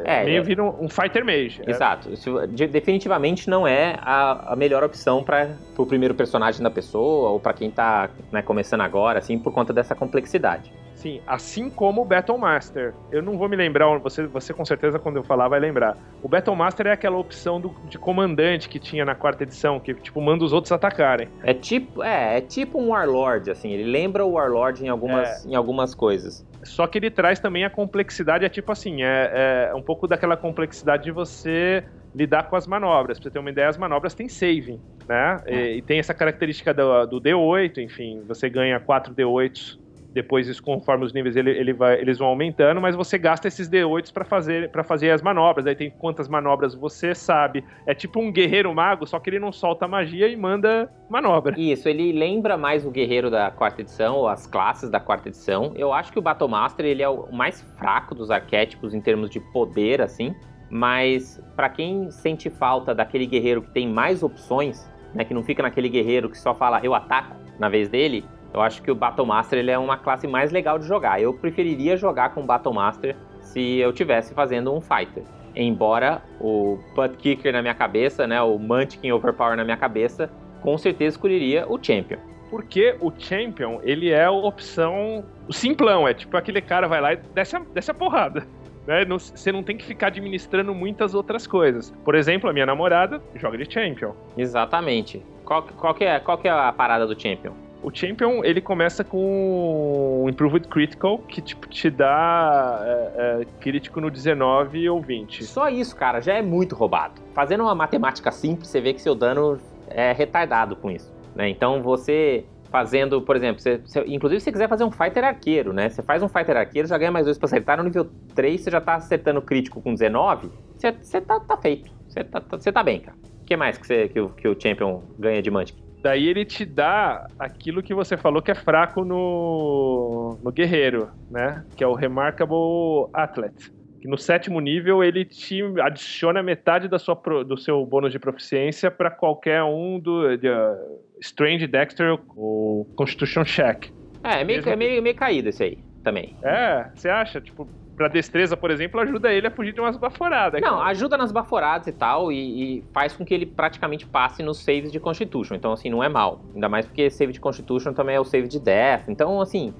[0.04, 0.42] é, meio é...
[0.42, 1.62] vira um, um, fighter mage.
[1.66, 1.70] É.
[1.70, 2.12] Exato.
[2.12, 7.40] Isso definitivamente não é a, a melhor opção para o primeiro personagem da pessoa ou
[7.40, 10.72] para quem está né, começando agora, assim, por conta dessa complexidade.
[11.04, 12.94] Sim, assim como o Battle Master.
[13.12, 15.98] Eu não vou me lembrar, você, você com certeza quando eu falar vai lembrar.
[16.22, 19.92] O Battle Master é aquela opção do, de comandante que tinha na quarta edição, que
[19.92, 21.28] tipo manda os outros atacarem.
[21.42, 25.48] É tipo, é, é tipo um Warlord, assim, ele lembra o Warlord em algumas, é.
[25.50, 26.42] em algumas coisas.
[26.62, 30.38] Só que ele traz também a complexidade, é tipo assim, é, é um pouco daquela
[30.38, 33.18] complexidade de você lidar com as manobras.
[33.18, 35.36] Pra você ter uma ideia, as manobras têm saving, né?
[35.46, 39.83] E, e, tem essa característica do, do D8, enfim, você ganha 4 D8
[40.14, 43.68] depois isso, conforme os níveis ele, ele vai, eles vão aumentando, mas você gasta esses
[43.68, 45.66] D8 para fazer, pra fazer as manobras.
[45.66, 47.64] Aí tem quantas manobras você sabe.
[47.84, 51.58] É tipo um guerreiro mago, só que ele não solta magia e manda manobra.
[51.58, 55.72] Isso, ele lembra mais o guerreiro da quarta edição, ou as classes da quarta edição.
[55.74, 59.28] Eu acho que o Battle Master ele é o mais fraco dos arquétipos em termos
[59.28, 60.32] de poder, assim.
[60.70, 65.62] Mas para quem sente falta daquele guerreiro que tem mais opções, né, que não fica
[65.62, 68.24] naquele guerreiro que só fala eu ataco na vez dele,
[68.54, 71.20] eu acho que o Battle Master ele é uma classe mais legal de jogar.
[71.20, 75.24] Eu preferiria jogar com o Battle Master se eu tivesse fazendo um fighter.
[75.56, 80.30] Embora o Butt Kicker na minha cabeça, né, o Munchkin Overpower na minha cabeça,
[80.62, 82.18] com certeza escolheria o Champion.
[82.48, 87.16] Porque o Champion, ele é a opção simplão, é tipo aquele cara vai lá e
[87.16, 88.46] desce a, desce a porrada.
[88.86, 89.04] Né?
[89.04, 91.92] Não, você não tem que ficar administrando muitas outras coisas.
[92.04, 94.12] Por exemplo, a minha namorada joga de Champion.
[94.36, 95.24] Exatamente.
[95.44, 97.63] Qual, qual, que, é, qual que é a parada do Champion?
[97.84, 104.00] O Champion, ele começa com o Improved Critical, que tipo, te dá é, é, crítico
[104.00, 105.44] no 19 ou 20.
[105.44, 107.20] Só isso, cara, já é muito roubado.
[107.34, 111.12] Fazendo uma matemática simples, você vê que seu dano é retardado com isso.
[111.34, 111.50] Né?
[111.50, 115.72] Então você fazendo, por exemplo, você, você, inclusive se você quiser fazer um fighter arqueiro,
[115.72, 115.90] né?
[115.90, 117.76] Você faz um fighter arqueiro, já ganha mais dois pra acertar.
[117.76, 121.88] No nível 3, você já tá acertando crítico com 19, você, você tá, tá feito.
[122.08, 123.16] Você tá, tá, você tá bem, cara.
[123.42, 125.83] O que mais que, você, que, o, que o Champion ganha de Mantic?
[126.04, 131.64] Daí ele te dá aquilo que você falou que é fraco no, no guerreiro, né?
[131.74, 133.72] Que é o Remarkable Athlete.
[134.02, 138.90] Que no sétimo nível ele te adiciona metade da sua, do seu bônus de proficiência
[138.90, 143.90] para qualquer um do de, uh, Strange, Dexter ou Constitution Check.
[144.22, 146.36] É, é meio, é meio, meio caído esse aí também.
[146.42, 147.40] É, você acha?
[147.40, 150.60] Tipo, pra destreza, por exemplo, ajuda ele a fugir de umas baforadas.
[150.60, 150.90] Não, cara.
[150.90, 154.92] ajuda nas baforadas e tal, e, e, faz com que ele praticamente passe nos saves
[154.92, 155.54] de Constitution.
[155.54, 156.40] Então, assim, não é mal.
[156.54, 159.08] Ainda mais porque save de Constitution também é o save de Death.
[159.08, 159.72] Então, assim,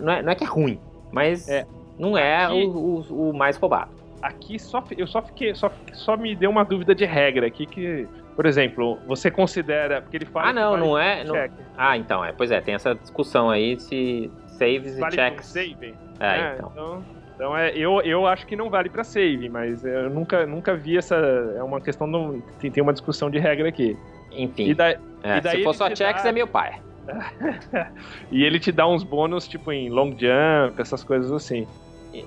[0.00, 0.78] não é, não é que é ruim,
[1.12, 1.66] mas é.
[1.98, 3.90] não é aqui, o, o, o, mais roubado.
[4.22, 5.54] Aqui só, eu só fiquei.
[5.54, 8.06] Só, só me deu uma dúvida de regra aqui que.
[8.34, 10.00] Por exemplo, você considera.
[10.00, 10.50] Porque ele fala.
[10.50, 11.24] Ah, não, não é.
[11.24, 11.34] Não...
[11.76, 12.32] Ah, então, é.
[12.32, 15.46] Pois é, tem essa discussão aí se saves vale e checks.
[15.46, 15.94] Save?
[16.20, 16.72] É, é então.
[16.72, 20.74] então então é, eu, eu acho que não vale para save, mas eu nunca, nunca
[20.74, 21.14] vi essa.
[21.56, 22.10] É uma questão.
[22.10, 23.96] Do, tem, tem uma discussão de regra aqui.
[24.32, 24.70] Enfim.
[24.70, 24.88] E da,
[25.22, 26.30] é, se for só checks, dá...
[26.30, 26.82] é meu pai.
[28.32, 31.64] e ele te dá uns bônus, tipo em long jump, essas coisas assim.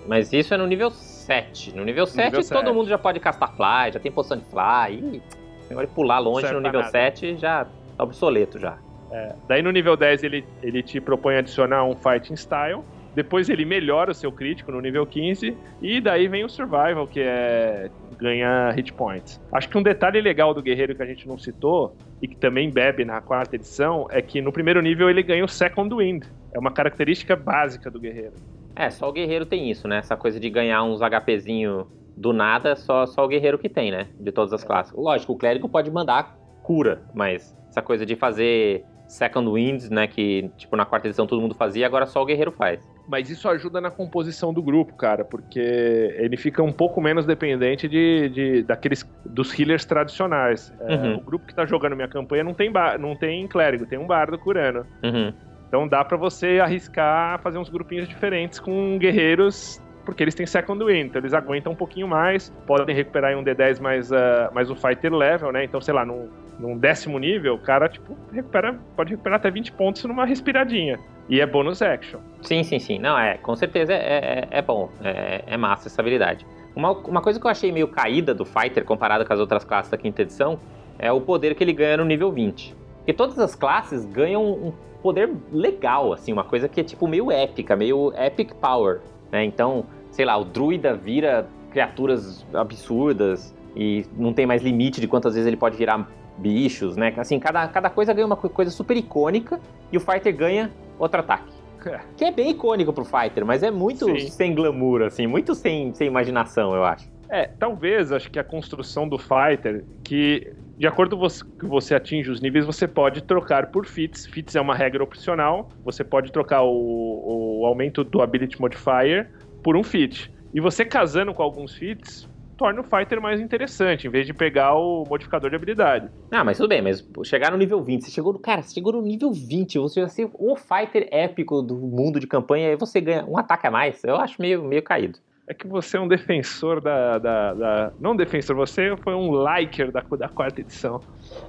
[0.07, 1.75] Mas isso é no nível 7.
[1.75, 2.73] No nível 7 nível todo 7.
[2.73, 4.95] mundo já pode castar fly, já tem poção de fly.
[4.97, 5.21] E
[5.69, 6.91] agora pular longe no nível nada.
[6.91, 8.77] 7 já tá obsoleto já.
[9.11, 9.35] É.
[9.47, 12.81] Daí no nível 10 ele, ele te propõe adicionar um fighting style
[13.13, 15.55] depois ele melhora o seu crítico no nível 15.
[15.81, 19.41] E daí vem o Survival, que é ganha hit points.
[19.51, 22.69] Acho que um detalhe legal do guerreiro que a gente não citou, e que também
[22.69, 26.25] bebe na quarta edição, é que no primeiro nível ele ganha o Second Wind.
[26.53, 28.33] É uma característica básica do guerreiro.
[28.75, 29.97] É, só o guerreiro tem isso, né?
[29.97, 34.07] Essa coisa de ganhar uns HPzinho do nada, só, só o guerreiro que tem, né?
[34.19, 34.93] De todas as classes.
[34.93, 40.07] Lógico, o clérigo pode mandar cura, mas essa coisa de fazer Second Winds, né?
[40.07, 42.79] Que, tipo, na quarta edição todo mundo fazia, agora só o guerreiro faz.
[43.09, 47.89] Mas isso ajuda na composição do grupo, cara, porque ele fica um pouco menos dependente
[47.89, 50.73] de, de daqueles dos healers tradicionais.
[50.79, 51.11] É, uhum.
[51.11, 54.07] É, o grupo que tá jogando minha campanha não tem, não tem clérigo, tem um
[54.07, 54.87] bardo curando.
[55.03, 55.33] Uhum.
[55.67, 60.83] Então dá para você arriscar fazer uns grupinhos diferentes com guerreiros porque eles têm second
[60.83, 64.15] wind, então eles aguentam um pouquinho mais, podem recuperar em um D10 mais, uh,
[64.51, 65.63] mais o fighter level, né?
[65.63, 66.27] Então, sei lá, num,
[66.61, 70.99] num décimo nível, o cara, tipo, recupera, pode recuperar até 20 pontos numa respiradinha.
[71.27, 72.19] E é bônus action.
[72.41, 72.99] Sim, sim, sim.
[72.99, 74.89] Não, é, com certeza é, é, é bom.
[75.03, 76.45] É, é massa essa habilidade.
[76.75, 79.89] Uma, uma coisa que eu achei meio caída do Fighter comparado com as outras classes
[79.89, 80.59] da quinta edição
[80.99, 82.75] é o poder que ele ganha no nível 20.
[82.97, 87.31] Porque todas as classes ganham um poder legal, assim, uma coisa que é tipo meio
[87.31, 88.99] épica, meio epic power.
[89.31, 89.43] Né?
[89.43, 95.33] Então, sei lá, o druida vira criaturas absurdas e não tem mais limite de quantas
[95.33, 97.13] vezes ele pode virar bichos, né?
[97.17, 99.59] Assim, cada, cada coisa ganha uma coisa super icônica
[99.91, 101.51] e o fighter ganha outro ataque.
[101.85, 101.99] É.
[102.15, 104.27] Que é bem icônico pro fighter, mas é muito Sim.
[104.29, 107.09] sem glamour, assim, muito sem, sem imaginação, eu acho.
[107.27, 112.31] É, talvez, acho que a construção do fighter, que de acordo com que você atinge
[112.31, 114.25] os níveis, você pode trocar por fits.
[114.25, 115.69] Fits é uma regra opcional.
[115.85, 119.29] Você pode trocar o, o aumento do ability modifier
[119.61, 120.33] por um fit.
[120.51, 122.27] E você casando com alguns fits,
[122.61, 126.11] torna o fighter mais interessante, em vez de pegar o modificador de habilidade.
[126.29, 128.37] Ah, mas tudo bem, mas chegar no nível 20, você chegou no.
[128.37, 132.27] Cara, você chegou no nível 20, você vai ser o fighter épico do mundo de
[132.27, 134.03] campanha, e você ganha um ataque a mais.
[134.03, 135.17] Eu acho meio, meio caído.
[135.47, 139.91] É que você é um defensor da, da, da, Não defensor, você foi um liker
[139.91, 141.01] da, da quarta edição.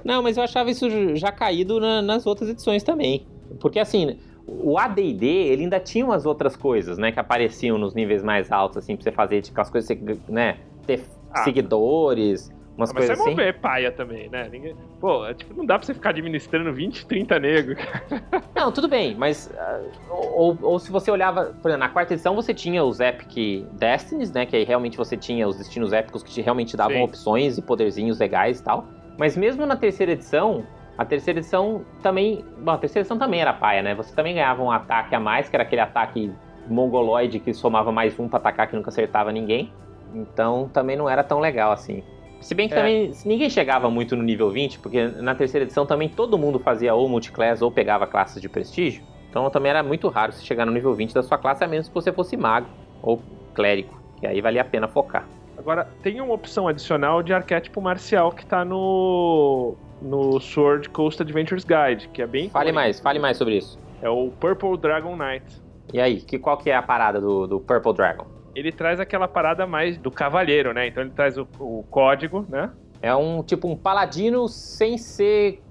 [0.03, 3.27] Não, mas eu achava isso já caído na, nas outras edições também.
[3.59, 8.23] Porque assim, o AD&D, ele ainda tinha umas outras coisas, né, que apareciam nos níveis
[8.23, 9.95] mais altos, assim, pra você fazer, tipo, as coisas,
[10.27, 11.43] né, ter Ah.
[11.43, 13.29] seguidores, umas mas coisas você assim.
[13.29, 14.47] é mover paia também, né?
[14.51, 14.75] Ninguém...
[14.99, 17.77] Pô, é, tipo, não dá pra você ficar administrando 20, 30 negros.
[18.55, 22.35] Não, tudo bem, mas ah, ou, ou se você olhava, por exemplo, na quarta edição
[22.35, 26.31] você tinha os Epic Destinies, né, que aí realmente você tinha os destinos épicos que
[26.31, 27.03] te, realmente te davam Sim.
[27.03, 28.85] opções e poderzinhos legais e tal.
[29.17, 30.65] Mas mesmo na terceira edição,
[30.97, 33.93] a terceira edição também, bom, a terceira edição também era paia, né?
[33.95, 36.31] Você também ganhava um ataque a mais, que era aquele ataque
[36.67, 39.71] mongoloide que somava mais um pra atacar que nunca acertava ninguém.
[40.13, 42.03] Então também não era tão legal assim.
[42.41, 42.77] Se bem que É.
[42.77, 46.93] também ninguém chegava muito no nível 20, porque na terceira edição também todo mundo fazia
[46.93, 49.03] ou multiclass ou pegava classes de prestígio.
[49.29, 51.87] Então também era muito raro você chegar no nível 20 da sua classe, a menos
[51.87, 52.67] que você fosse mago
[53.01, 53.21] ou
[53.53, 53.97] clérigo.
[54.19, 55.25] Que aí valia a pena focar.
[55.57, 59.75] Agora, tem uma opção adicional de arquétipo marcial que tá no.
[60.01, 62.49] no Sword Coast Adventures Guide, que é bem.
[62.49, 63.79] Fale mais, fale mais sobre isso.
[64.01, 65.61] É o Purple Dragon Knight.
[65.93, 68.25] E aí, que, qual que é a parada do, do Purple Dragon?
[68.55, 70.87] Ele traz aquela parada mais do cavaleiro, né?
[70.87, 72.69] Então ele traz o, o código, né?
[73.01, 75.61] É um tipo um paladino sem ser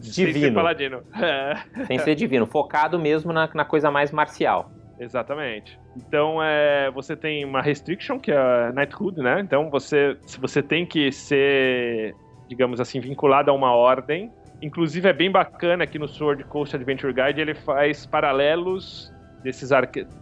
[0.00, 0.54] Sem ser divino.
[0.54, 1.02] paladino.
[1.86, 4.70] Sem ser divino, focado mesmo na, na coisa mais marcial.
[4.98, 5.78] Exatamente.
[5.96, 9.40] Então é, você tem uma restriction que é a Knighthood, né?
[9.40, 12.14] Então você, se você tem que ser,
[12.48, 14.32] digamos assim, vinculado a uma ordem.
[14.60, 19.70] Inclusive é bem bacana aqui no Sword Coast Adventure Guide ele faz paralelos desses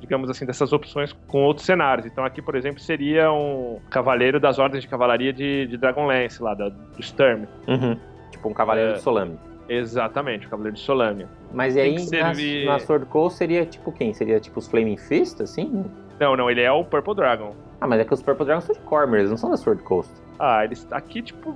[0.01, 2.07] digamos assim dessas opções com outros cenários.
[2.07, 6.55] Então aqui, por exemplo, seria um cavaleiro das ordens de cavalaria de, de Dragonlance lá
[6.55, 7.45] da, do Sturm.
[7.67, 7.97] Uhum.
[8.31, 8.95] Tipo um cavaleiro É.
[8.95, 9.39] de Solame.
[9.69, 11.29] Exatamente, o cavaleiro de Solamia.
[11.53, 14.15] Mas Tem aí que na, servir- na Sword Coast seria tipo quem?
[14.15, 15.85] Seria tipo os Flaming Fist, assim?
[16.21, 17.55] Não, não, ele é o Purple Dragon.
[17.81, 19.83] Ah, mas é que os Purple Dragons são de Cormer, eles não são da Sword
[19.83, 20.13] Coast.
[20.39, 21.55] Ah, eles aqui, tipo,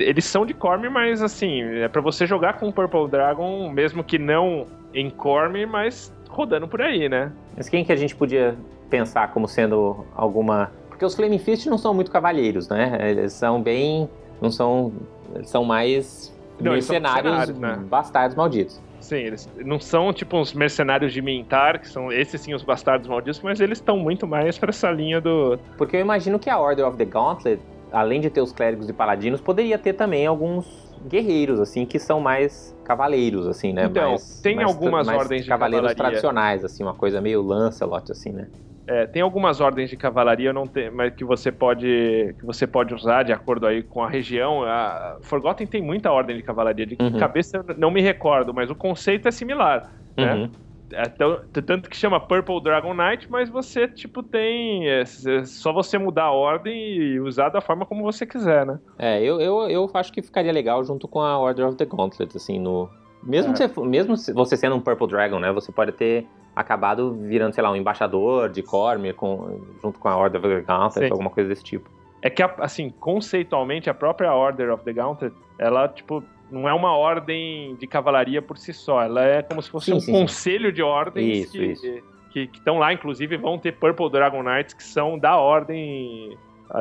[0.00, 4.02] eles são de Corme, mas assim, é pra você jogar com o Purple Dragon, mesmo
[4.02, 7.32] que não em Corme, mas rodando por aí, né?
[7.56, 8.56] Mas quem que a gente podia
[8.90, 10.70] pensar como sendo alguma.
[10.88, 12.98] Porque os Flaming Fist não são muito cavalheiros, né?
[13.10, 14.08] Eles são bem.
[14.40, 14.92] Não são.
[15.34, 17.88] Eles são mais Não, são mercenários, mercenários, né?
[17.88, 18.80] bastardos malditos.
[19.00, 23.08] Sim, eles não são tipo uns mercenários de Mintar, que são esses sim os bastardos
[23.08, 25.58] malditos, mas eles estão muito mais pra essa linha do.
[25.76, 28.92] Porque eu imagino que a Order of the Gauntlet, além de ter os clérigos e
[28.92, 33.84] paladinos, poderia ter também alguns guerreiros, assim, que são mais cavaleiros, assim, né?
[33.86, 36.18] Então, mais, tem mais- algumas mais ordens de cavaleiros cavalaria.
[36.20, 38.48] tradicionais, assim, uma coisa meio Lancelot, assim, né?
[38.86, 42.92] É, tem algumas ordens de cavalaria não tem, mas que você pode que você pode
[42.92, 44.64] usar de acordo aí com a região.
[44.64, 46.84] A Forgotten tem muita ordem de cavalaria.
[46.84, 47.16] De Uhum.
[47.16, 49.88] cabeça eu não me recordo, mas o conceito é similar.
[50.16, 50.50] né?
[50.92, 54.88] É tão- tanto que chama Purple Dragon Knight, mas você, tipo, tem.
[54.88, 58.78] É, é só você mudar a ordem e usar da forma como você quiser, né?
[58.98, 62.36] É, eu, eu, eu acho que ficaria legal junto com a Order of the Gauntlet,
[62.36, 62.88] assim, no...
[63.22, 63.56] Mesmo, É.
[63.56, 66.26] você, mesmo se você sendo um Purple Dragon, né, você pode ter
[66.56, 70.60] acabado virando, sei lá, um embaixador de Cormir com, junto com a Order of the
[70.60, 71.12] Gauntlet, Sim.
[71.12, 71.88] alguma coisa desse tipo.
[72.20, 76.96] É que, assim, conceitualmente, a própria Order of the Gauntlet, ela, tipo, não é uma
[76.96, 79.02] ordem de cavalaria por si só.
[79.02, 80.20] Ela é como se fosse Sim, um sim, sim.
[80.20, 82.02] conselho de ordens Isso, que, isso.
[82.30, 86.36] que estão lá, inclusive, vão ter Purple Dragon Knights que são da ordem.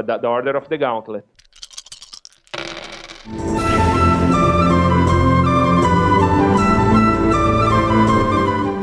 [0.05, 1.25] Da, da Order of the Gauntlet.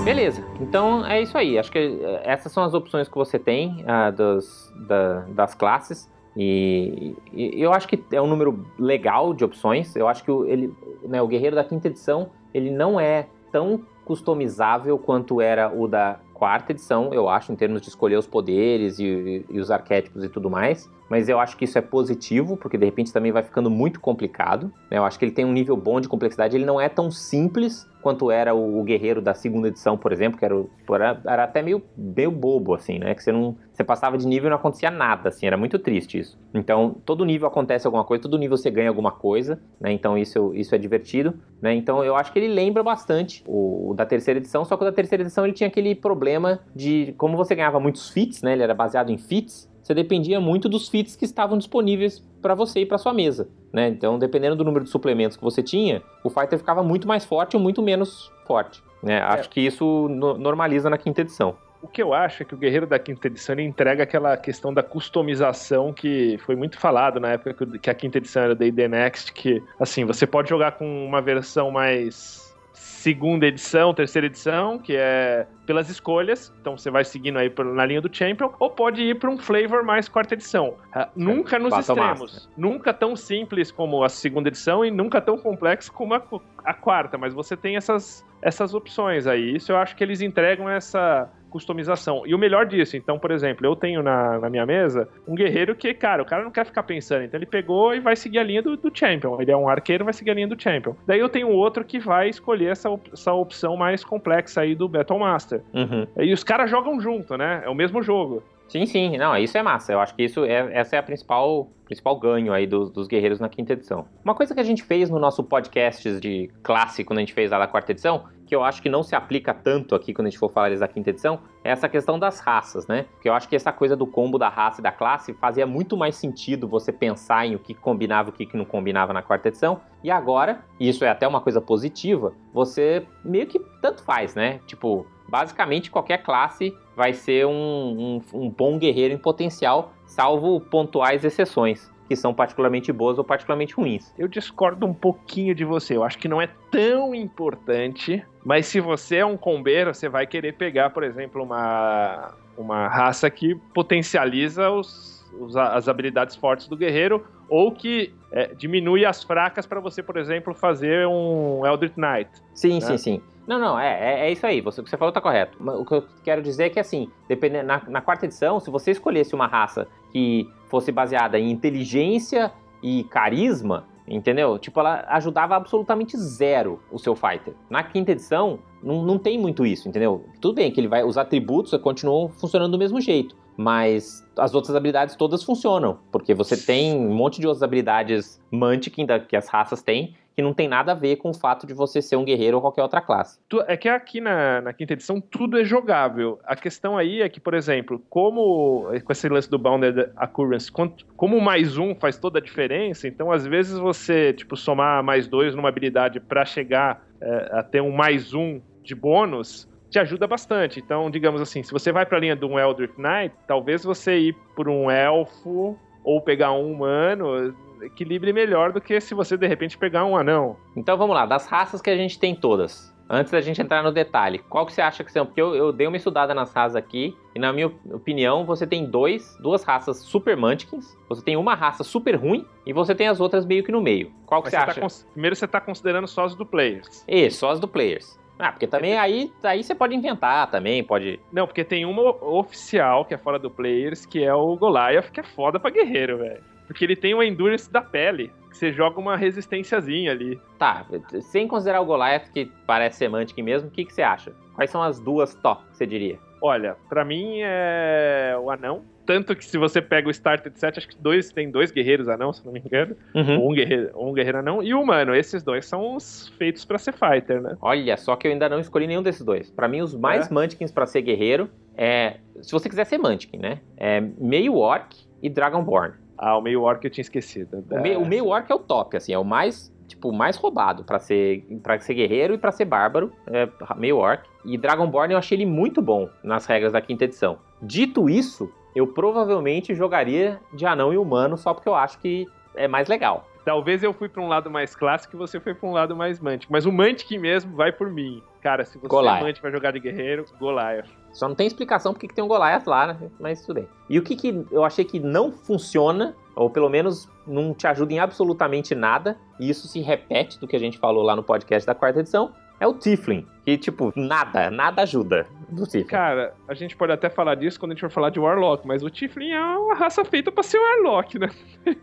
[0.04, 1.58] Beleza, então é isso aí.
[1.58, 6.10] Acho que eh, essas são as opções que você tem ah, dos, da- das classes.
[6.40, 9.96] E, e eu acho que é um número legal de opções.
[9.96, 10.72] Eu acho que o, ele,
[11.02, 16.20] né, o Guerreiro da quinta edição ele não é tão customizável quanto era o da
[16.32, 20.22] quarta edição, eu acho, em termos de escolher os poderes e, e- e os arquétipos
[20.22, 20.88] e tudo mais.
[21.08, 24.72] Mas eu acho que isso é positivo, porque de repente também vai ficando muito complicado.
[24.90, 24.98] né?
[24.98, 26.56] Eu acho que ele tem um nível bom de complexidade.
[26.56, 30.38] Ele não é tão simples quanto era o, o Guerreiro da segunda edição, por exemplo,
[30.38, 30.54] que era,
[30.90, 33.14] era, era até meio, meio bobo, assim, né?
[33.14, 33.56] Que você não.
[33.72, 36.38] Você passava de nível e não acontecia nada, assim, era muito triste isso.
[36.52, 39.92] Então, todo nível acontece alguma coisa, todo nível você ganha alguma coisa, né?
[39.92, 41.74] Então isso, isso é divertido, né?
[41.74, 44.86] Então eu acho que ele lembra bastante o, o da terceira edição, só que o
[44.86, 48.52] da terceira edição ele tinha aquele problema de como você ganhava muitos feats, né?
[48.52, 52.80] Ele era baseado em feats, você dependia muito dos feats que estavam disponíveis para você
[52.80, 53.88] e para sua mesa, né?
[53.88, 57.56] Então, dependendo do número de suplementos que você tinha, o fighter ficava muito mais forte
[57.56, 59.18] ou muito menos forte, né?
[59.22, 61.56] Acho que isso no- normaliza na quinta edição.
[61.80, 64.74] O que eu acho é que o Guerreiro da Quinta Edição ele entrega aquela questão
[64.74, 69.32] da customização que foi muito falado na época que a quinta edição era D&D Next,
[69.32, 72.47] que, assim, você pode jogar com uma versão mais
[72.78, 76.52] segunda edição, terceira edição, que é pelas escolhas.
[76.60, 79.82] Então você vai seguindo aí na linha do Champion, ou pode ir para um flavor
[79.82, 80.74] mais quarta edição.
[80.94, 82.32] Uh, nunca nos Battle extremos.
[82.32, 82.50] Master.
[82.56, 86.22] Nunca tão simples como a segunda edição e nunca tão complexo como a,
[86.64, 89.56] a quarta, mas você tem essas, essas opções aí.
[89.56, 92.22] Isso eu acho que eles entregam essa customização.
[92.26, 95.74] E o melhor disso, então, por exemplo, eu tenho na, na minha mesa um guerreiro
[95.74, 98.42] que, cara, o cara não quer ficar pensando, então ele pegou e vai seguir a
[98.42, 99.40] linha do, do Champion.
[99.40, 100.94] Ele é um arqueiro, vai seguir a linha do Champion.
[101.06, 104.88] Daí eu tenho outro que vai escolher essa, op- essa opção mais complexa aí do
[104.88, 105.62] Battle Master.
[105.72, 106.06] Uhum.
[106.18, 107.62] E os caras jogam junto, né?
[107.64, 108.42] É o mesmo jogo.
[108.68, 109.94] Sim, sim, não, isso é massa.
[109.94, 113.40] Eu acho que isso é, essa é a principal, principal ganho aí dos, dos guerreiros
[113.40, 114.04] na quinta edição.
[114.22, 117.50] Uma coisa que a gente fez no nosso podcast de classe, quando a gente fez
[117.50, 120.30] lá da quarta edição, que eu acho que não se aplica tanto aqui quando a
[120.30, 123.04] gente for falar da quinta edição, é essa questão das raças, né?
[123.12, 125.98] Porque eu acho que essa coisa do combo da raça e da classe fazia muito
[125.98, 129.48] mais sentido você pensar em o que combinava e o que não combinava na quarta
[129.48, 129.82] edição.
[130.02, 134.60] E agora, e isso é até uma coisa positiva, você meio que tanto faz, né?
[134.66, 141.22] Tipo, basicamente qualquer classe vai ser um, um, um bom guerreiro em potencial, salvo pontuais
[141.22, 144.12] exceções, que são particularmente boas ou particularmente ruins.
[144.18, 145.94] Eu discordo um pouquinho de você.
[145.96, 150.26] Eu acho que não é tão importante, mas se você é um combeiro, você vai
[150.26, 156.76] querer pegar, por exemplo, uma, uma raça que potencializa os, os- as habilidades fortes do
[156.76, 162.30] guerreiro ou que é, diminui as fracas para você, por exemplo, fazer um Eldritch Knight.
[162.54, 162.80] Sim, Né?
[162.80, 163.22] sim, sim.
[163.46, 164.60] Não, não, é, é, é isso aí.
[164.60, 165.56] Você, o que você falou tá correto.
[165.58, 168.90] O que eu quero dizer é que, assim, dependendo, na, na quarta edição, se você
[168.90, 172.52] escolhesse uma raça que fosse baseada em inteligência
[172.82, 174.58] e carisma, entendeu?
[174.58, 177.54] Tipo, ela ajudava absolutamente zero o seu fighter.
[177.68, 180.24] Na quinta edição, não, não tem muito isso, entendeu?
[180.40, 184.76] Tudo bem que ele vai, os atributos continuam funcionando do mesmo jeito, mas as outras
[184.76, 189.48] habilidades todas funcionam, porque você tem um monte de outras habilidades Mantic da- que as
[189.48, 192.24] raças têm, que não tem nada a ver com o fato de você ser um
[192.24, 193.40] guerreiro ou qualquer outra classe.
[193.66, 196.38] É que aqui na, na quinta edição tudo é jogável.
[196.44, 200.70] A questão aí é que, por exemplo, como com esse lance do Bounded Occurrence,
[201.16, 205.56] como mais um faz toda a diferença, então às vezes você, tipo, somar mais dois
[205.56, 210.78] numa habilidade pra chegar é, a ter um mais um de bônus, te ajuda bastante.
[210.78, 214.36] Então, digamos assim, se você vai pra linha de um Eldritch Knight, talvez você ir
[214.54, 215.76] por um elfo
[216.08, 220.56] ou pegar um humano equilibre melhor do que se você de repente pegar um anão.
[220.74, 222.96] Então vamos lá, das raças que a gente tem todas.
[223.10, 225.24] Antes da gente entrar no detalhe, qual que você acha que são?
[225.24, 228.84] Porque eu, eu dei uma estudada nas raças aqui, e na minha opinião, você tem
[228.84, 233.18] dois, duas raças super mantikins, você tem uma raça super ruim, e você tem as
[233.18, 234.12] outras meio que no meio.
[234.26, 234.80] Qual que Mas você tá acha?
[234.82, 237.02] cons- primeiro você tá considerando só os do players.
[237.08, 238.17] Isso, só as do players.
[238.38, 241.18] Ah, porque também aí, aí você pode inventar também, pode...
[241.32, 245.20] Não, porque tem uma oficial que é fora do players, que é o Goliath, que
[245.20, 246.42] é foda pra guerreiro, velho.
[246.66, 250.38] Porque ele tem uma endurance da pele, que você joga uma resistênciazinha ali.
[250.58, 250.86] Tá,
[251.20, 254.32] sem considerar o Goliath, que parece ser mantikin mesmo, o que, que você acha?
[254.54, 256.18] Quais são as duas top, você diria?
[256.40, 258.84] Olha, pra mim é o anão.
[259.08, 262.30] Tanto que se você pega o Started set, acho que dois, tem dois guerreiros anão,
[262.30, 262.94] se não me engano.
[263.14, 263.48] Uhum.
[263.48, 265.14] Um guerreiro, um guerreiro anão e o humano.
[265.14, 267.56] Esses dois são os feitos pra ser fighter, né?
[267.62, 269.50] Olha, só que eu ainda não escolhi nenhum desses dois.
[269.50, 270.34] Pra mim, os mais É?
[270.34, 272.18] Mantikins pra ser guerreiro é.
[272.42, 273.60] Se você quiser ser Mantikin, né?
[273.78, 275.94] É meio Orc e Dragonborn.
[276.18, 277.64] Ah, o meio orc eu tinha esquecido.
[277.70, 279.72] O, meio, o meio Orc é o top, assim, é o mais.
[279.86, 283.10] Tipo, mais roubado pra ser, pra ser guerreiro e pra ser bárbaro.
[283.26, 284.28] É meio Orc.
[284.44, 287.38] E Dragonborn eu achei ele muito bom nas regras da quinta edição.
[287.62, 292.68] Dito isso, eu provavelmente jogaria de anão e humano só porque eu acho que é
[292.68, 293.26] mais legal.
[293.44, 296.20] Talvez eu fui pra um lado mais clássico e você foi pra um lado mais
[296.20, 296.50] Mantic.
[296.50, 298.22] Mas o Mantic mesmo vai por mim.
[298.42, 299.20] Cara, se você Goliath.
[299.20, 300.86] é Mantic vai jogar de guerreiro, Goliath.
[301.12, 303.10] Só não tem explicação porque que tem um Goliath lá, né?
[303.18, 303.68] mas tudo bem.
[303.88, 307.94] E o que, que eu achei que não funciona, ou pelo menos não te ajuda
[307.94, 311.66] em absolutamente nada, e isso se repete do que a gente falou lá no podcast
[311.66, 313.26] da quarta edição, é o Tiflin.
[313.44, 315.84] Que, tipo, nada, nada ajuda do Tiflin.
[315.86, 318.82] Cara, a gente pode até falar disso quando a gente for falar de Warlock, mas
[318.82, 321.28] o Tiflin é uma raça feita pra ser Warlock, né?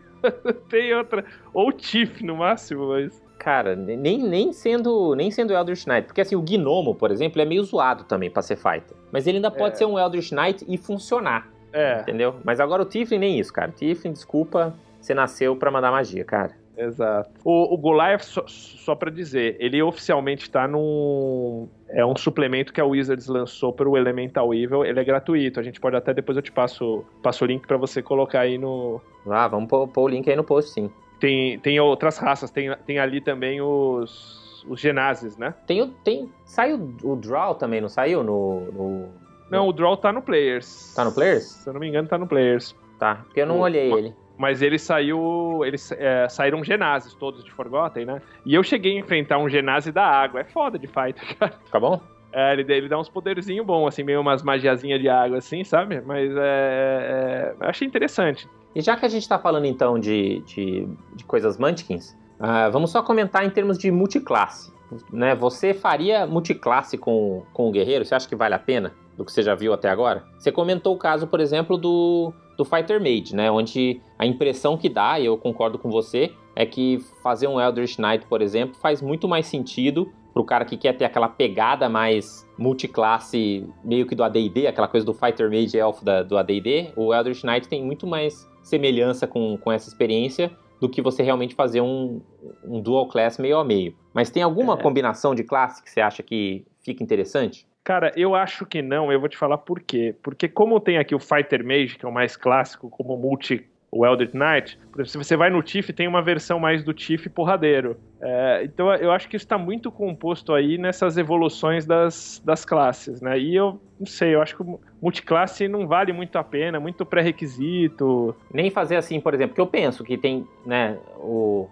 [0.68, 1.24] Tem outra.
[1.52, 3.24] Ou Tif no máximo, mas.
[3.38, 7.44] Cara, nem, nem sendo nem sendo Eldritch Knight, porque assim, o Gnomo, por exemplo, é
[7.44, 8.96] meio zoado também pra ser fighter.
[9.12, 9.76] Mas ele ainda pode É.
[9.78, 12.36] ser um Eldritch Knight e funcionar, É, entendeu?
[12.42, 13.70] Mas agora o Tiflin nem isso, cara.
[13.70, 16.52] Tiflin, desculpa, você nasceu pra mandar magia, cara.
[16.76, 17.30] Exato.
[17.44, 21.68] O, o Goliath, só, só pra dizer, ele oficialmente tá num.
[21.88, 24.84] É um suplemento que a Wizards lançou pro Elemental Evil.
[24.84, 25.58] Ele é gratuito.
[25.60, 28.58] A gente pode até depois eu te passo, passo o link pra você colocar aí
[28.58, 29.00] no.
[29.28, 30.90] Ah, vamos pôr, pôr o link aí no post, sim.
[31.20, 34.44] Tem, tem outras raças, tem, tem ali também os.
[34.68, 35.54] Os Genazes, né?
[35.64, 39.08] Tem, o- tem, saiu o Draw também, não saiu no, no-
[39.48, 40.92] Não, o Draw tá no Players.
[40.96, 41.44] Tá no Players?
[41.44, 42.74] Se eu não me engano, tá no Players.
[42.98, 44.12] Tá, porque eu não O- olhei ma- ele.
[44.38, 45.64] Mas ele saiu.
[45.64, 48.22] Eles é, saíram genases todos de Forgotten, né?
[48.44, 50.40] E eu cheguei a enfrentar um genase da água.
[50.40, 51.54] É foda de fighter, cara.
[51.64, 52.00] Fica bom?
[52.32, 56.02] É, ele, ele dá uns poderzinhos bons, assim, meio umas magiazinhas de água, assim, sabe?
[56.02, 58.46] Mas é, é, eu achei interessante.
[58.74, 62.90] E já que a gente tá falando então de, de, de coisas Munchkins, uh, vamos
[62.90, 64.70] só comentar em termos de multiclasse.
[65.10, 65.34] Né?
[65.34, 68.04] Você faria multiclasse com, com o guerreiro?
[68.04, 68.92] Você acha que vale a pena?
[69.16, 70.24] Do que você já viu até agora?
[70.38, 73.50] Você comentou o caso, por exemplo, do, do Fighter Mage, né?
[73.50, 77.98] Onde a impressão que dá, e eu concordo com você, é que fazer um Eldritch
[77.98, 82.46] Knight, por exemplo, faz muito mais sentido pro cara que quer ter aquela pegada mais
[82.58, 87.14] multiclasse, meio que do AD&D, aquela coisa do Fighter Mage Elf da, do AD&D, o
[87.14, 90.50] Eldritch Knight tem muito mais semelhança com, com essa experiência
[90.80, 92.20] do que você realmente fazer um,
[92.64, 93.94] um dual class meio a meio.
[94.12, 94.76] Mas tem alguma é.
[94.76, 97.66] combinação de classe que você acha que fica interessante?
[97.86, 100.12] Cara, eu acho que não, eu vou te falar por quê.
[100.20, 104.04] Porque como tem aqui o Fighter Mage, que é o mais clássico, como multi o
[104.04, 107.28] Eldritch Knight, por exemplo, se você vai no Tiff, tem uma versão mais do Tiff
[107.28, 107.96] porradeiro.
[108.20, 113.20] É, então eu acho que isso está muito composto aí nessas evoluções das, das classes,
[113.20, 113.38] né?
[113.38, 114.64] E eu não sei, eu acho que
[115.00, 118.34] multiclasse não vale muito a pena, muito pré-requisito.
[118.52, 121.68] Nem fazer assim, por exemplo, que eu penso que tem, né, o,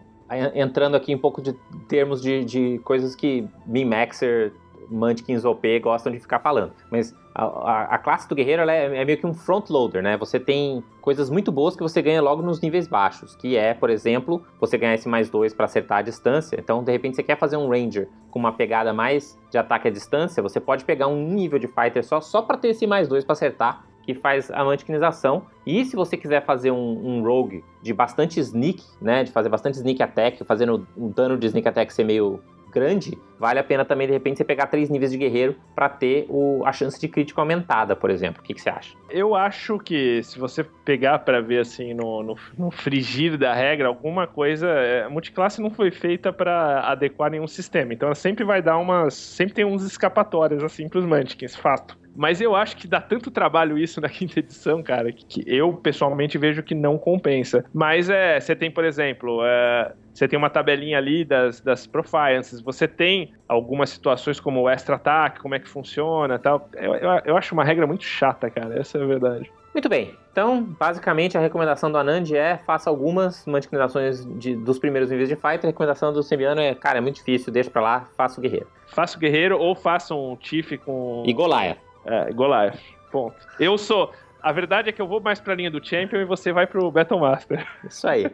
[0.55, 1.53] entrando aqui um pouco de
[1.89, 4.53] termos de, de coisas que Min-Maxer
[4.91, 6.73] Munchkins OP gostam de ficar falando.
[6.91, 10.17] Mas a, a, a classe do guerreiro é, é, meio que um front loader, né?
[10.17, 13.91] Você tem coisas muito boas que você ganha logo nos níveis baixos, que é, por
[13.91, 16.57] exemplo, você ganhar esse mais dois para acertar a distância.
[16.59, 19.91] Então, de repente, você quer fazer um ranger com uma pegada mais de ataque à
[19.91, 23.25] distância, você pode pegar um nível de fighter só, só para ter esse mais dois
[23.25, 25.47] para acertar que faz a mantiquinização.
[25.67, 29.79] E se você quiser fazer um, um, rogue de bastante sneak, né, de fazer bastante
[29.79, 32.41] sneak attack, fazendo um dano de sneak attack ser meio
[32.75, 36.27] grande, vale a pena também, de repente, você pegar três níveis de guerreiro para ter
[36.29, 38.43] o, a chance de crítico aumentada, por exemplo.
[38.43, 38.97] O que, que você acha?
[39.09, 43.87] Eu acho que se você pegar para ver assim no, no, no, frigir da regra,
[43.87, 44.69] alguma coisa.
[44.69, 47.95] É, multiclasse não foi feita para adequar nenhum sistema.
[47.95, 49.15] Então ela sempre vai dar umas.
[49.15, 51.97] Sempre tem uns escapatórias assim pros Mantikins, fato.
[52.15, 56.39] Mas eu acho que dá tanto trabalho isso na quinta edição, cara, que, eu pessoalmente
[56.39, 57.65] vejo que não compensa.
[57.73, 62.61] Mas é, você tem, por exemplo, é, você tem uma tabelinha ali das, das profiances,
[62.61, 66.69] você tem algumas situações como o extra ataque, como é que funciona tal.
[66.75, 69.51] Eu, eu, eu, acho uma regra muito chata, cara, essa é a verdade.
[69.75, 70.15] Muito bem.
[70.31, 75.35] Então, basicamente, a recomendação do Anand é faça algumas manipulações de, dos primeiros níveis de
[75.35, 75.65] fighter.
[75.65, 78.69] A recomendação do Sembiano é, cara, é muito difícil, deixa pra lá, faça o guerreiro.
[78.87, 81.25] Faça o guerreiro ou faça um Tiff com.
[81.27, 81.84] E Goliath.
[82.05, 82.79] É, Goliath.
[83.11, 83.37] Ponto.
[83.59, 84.13] Eu sou.
[84.43, 86.91] A verdade é que eu vou mais pra linha do Champion e você vai pro
[86.91, 87.67] Battle Master.
[87.89, 88.29] Isso aí.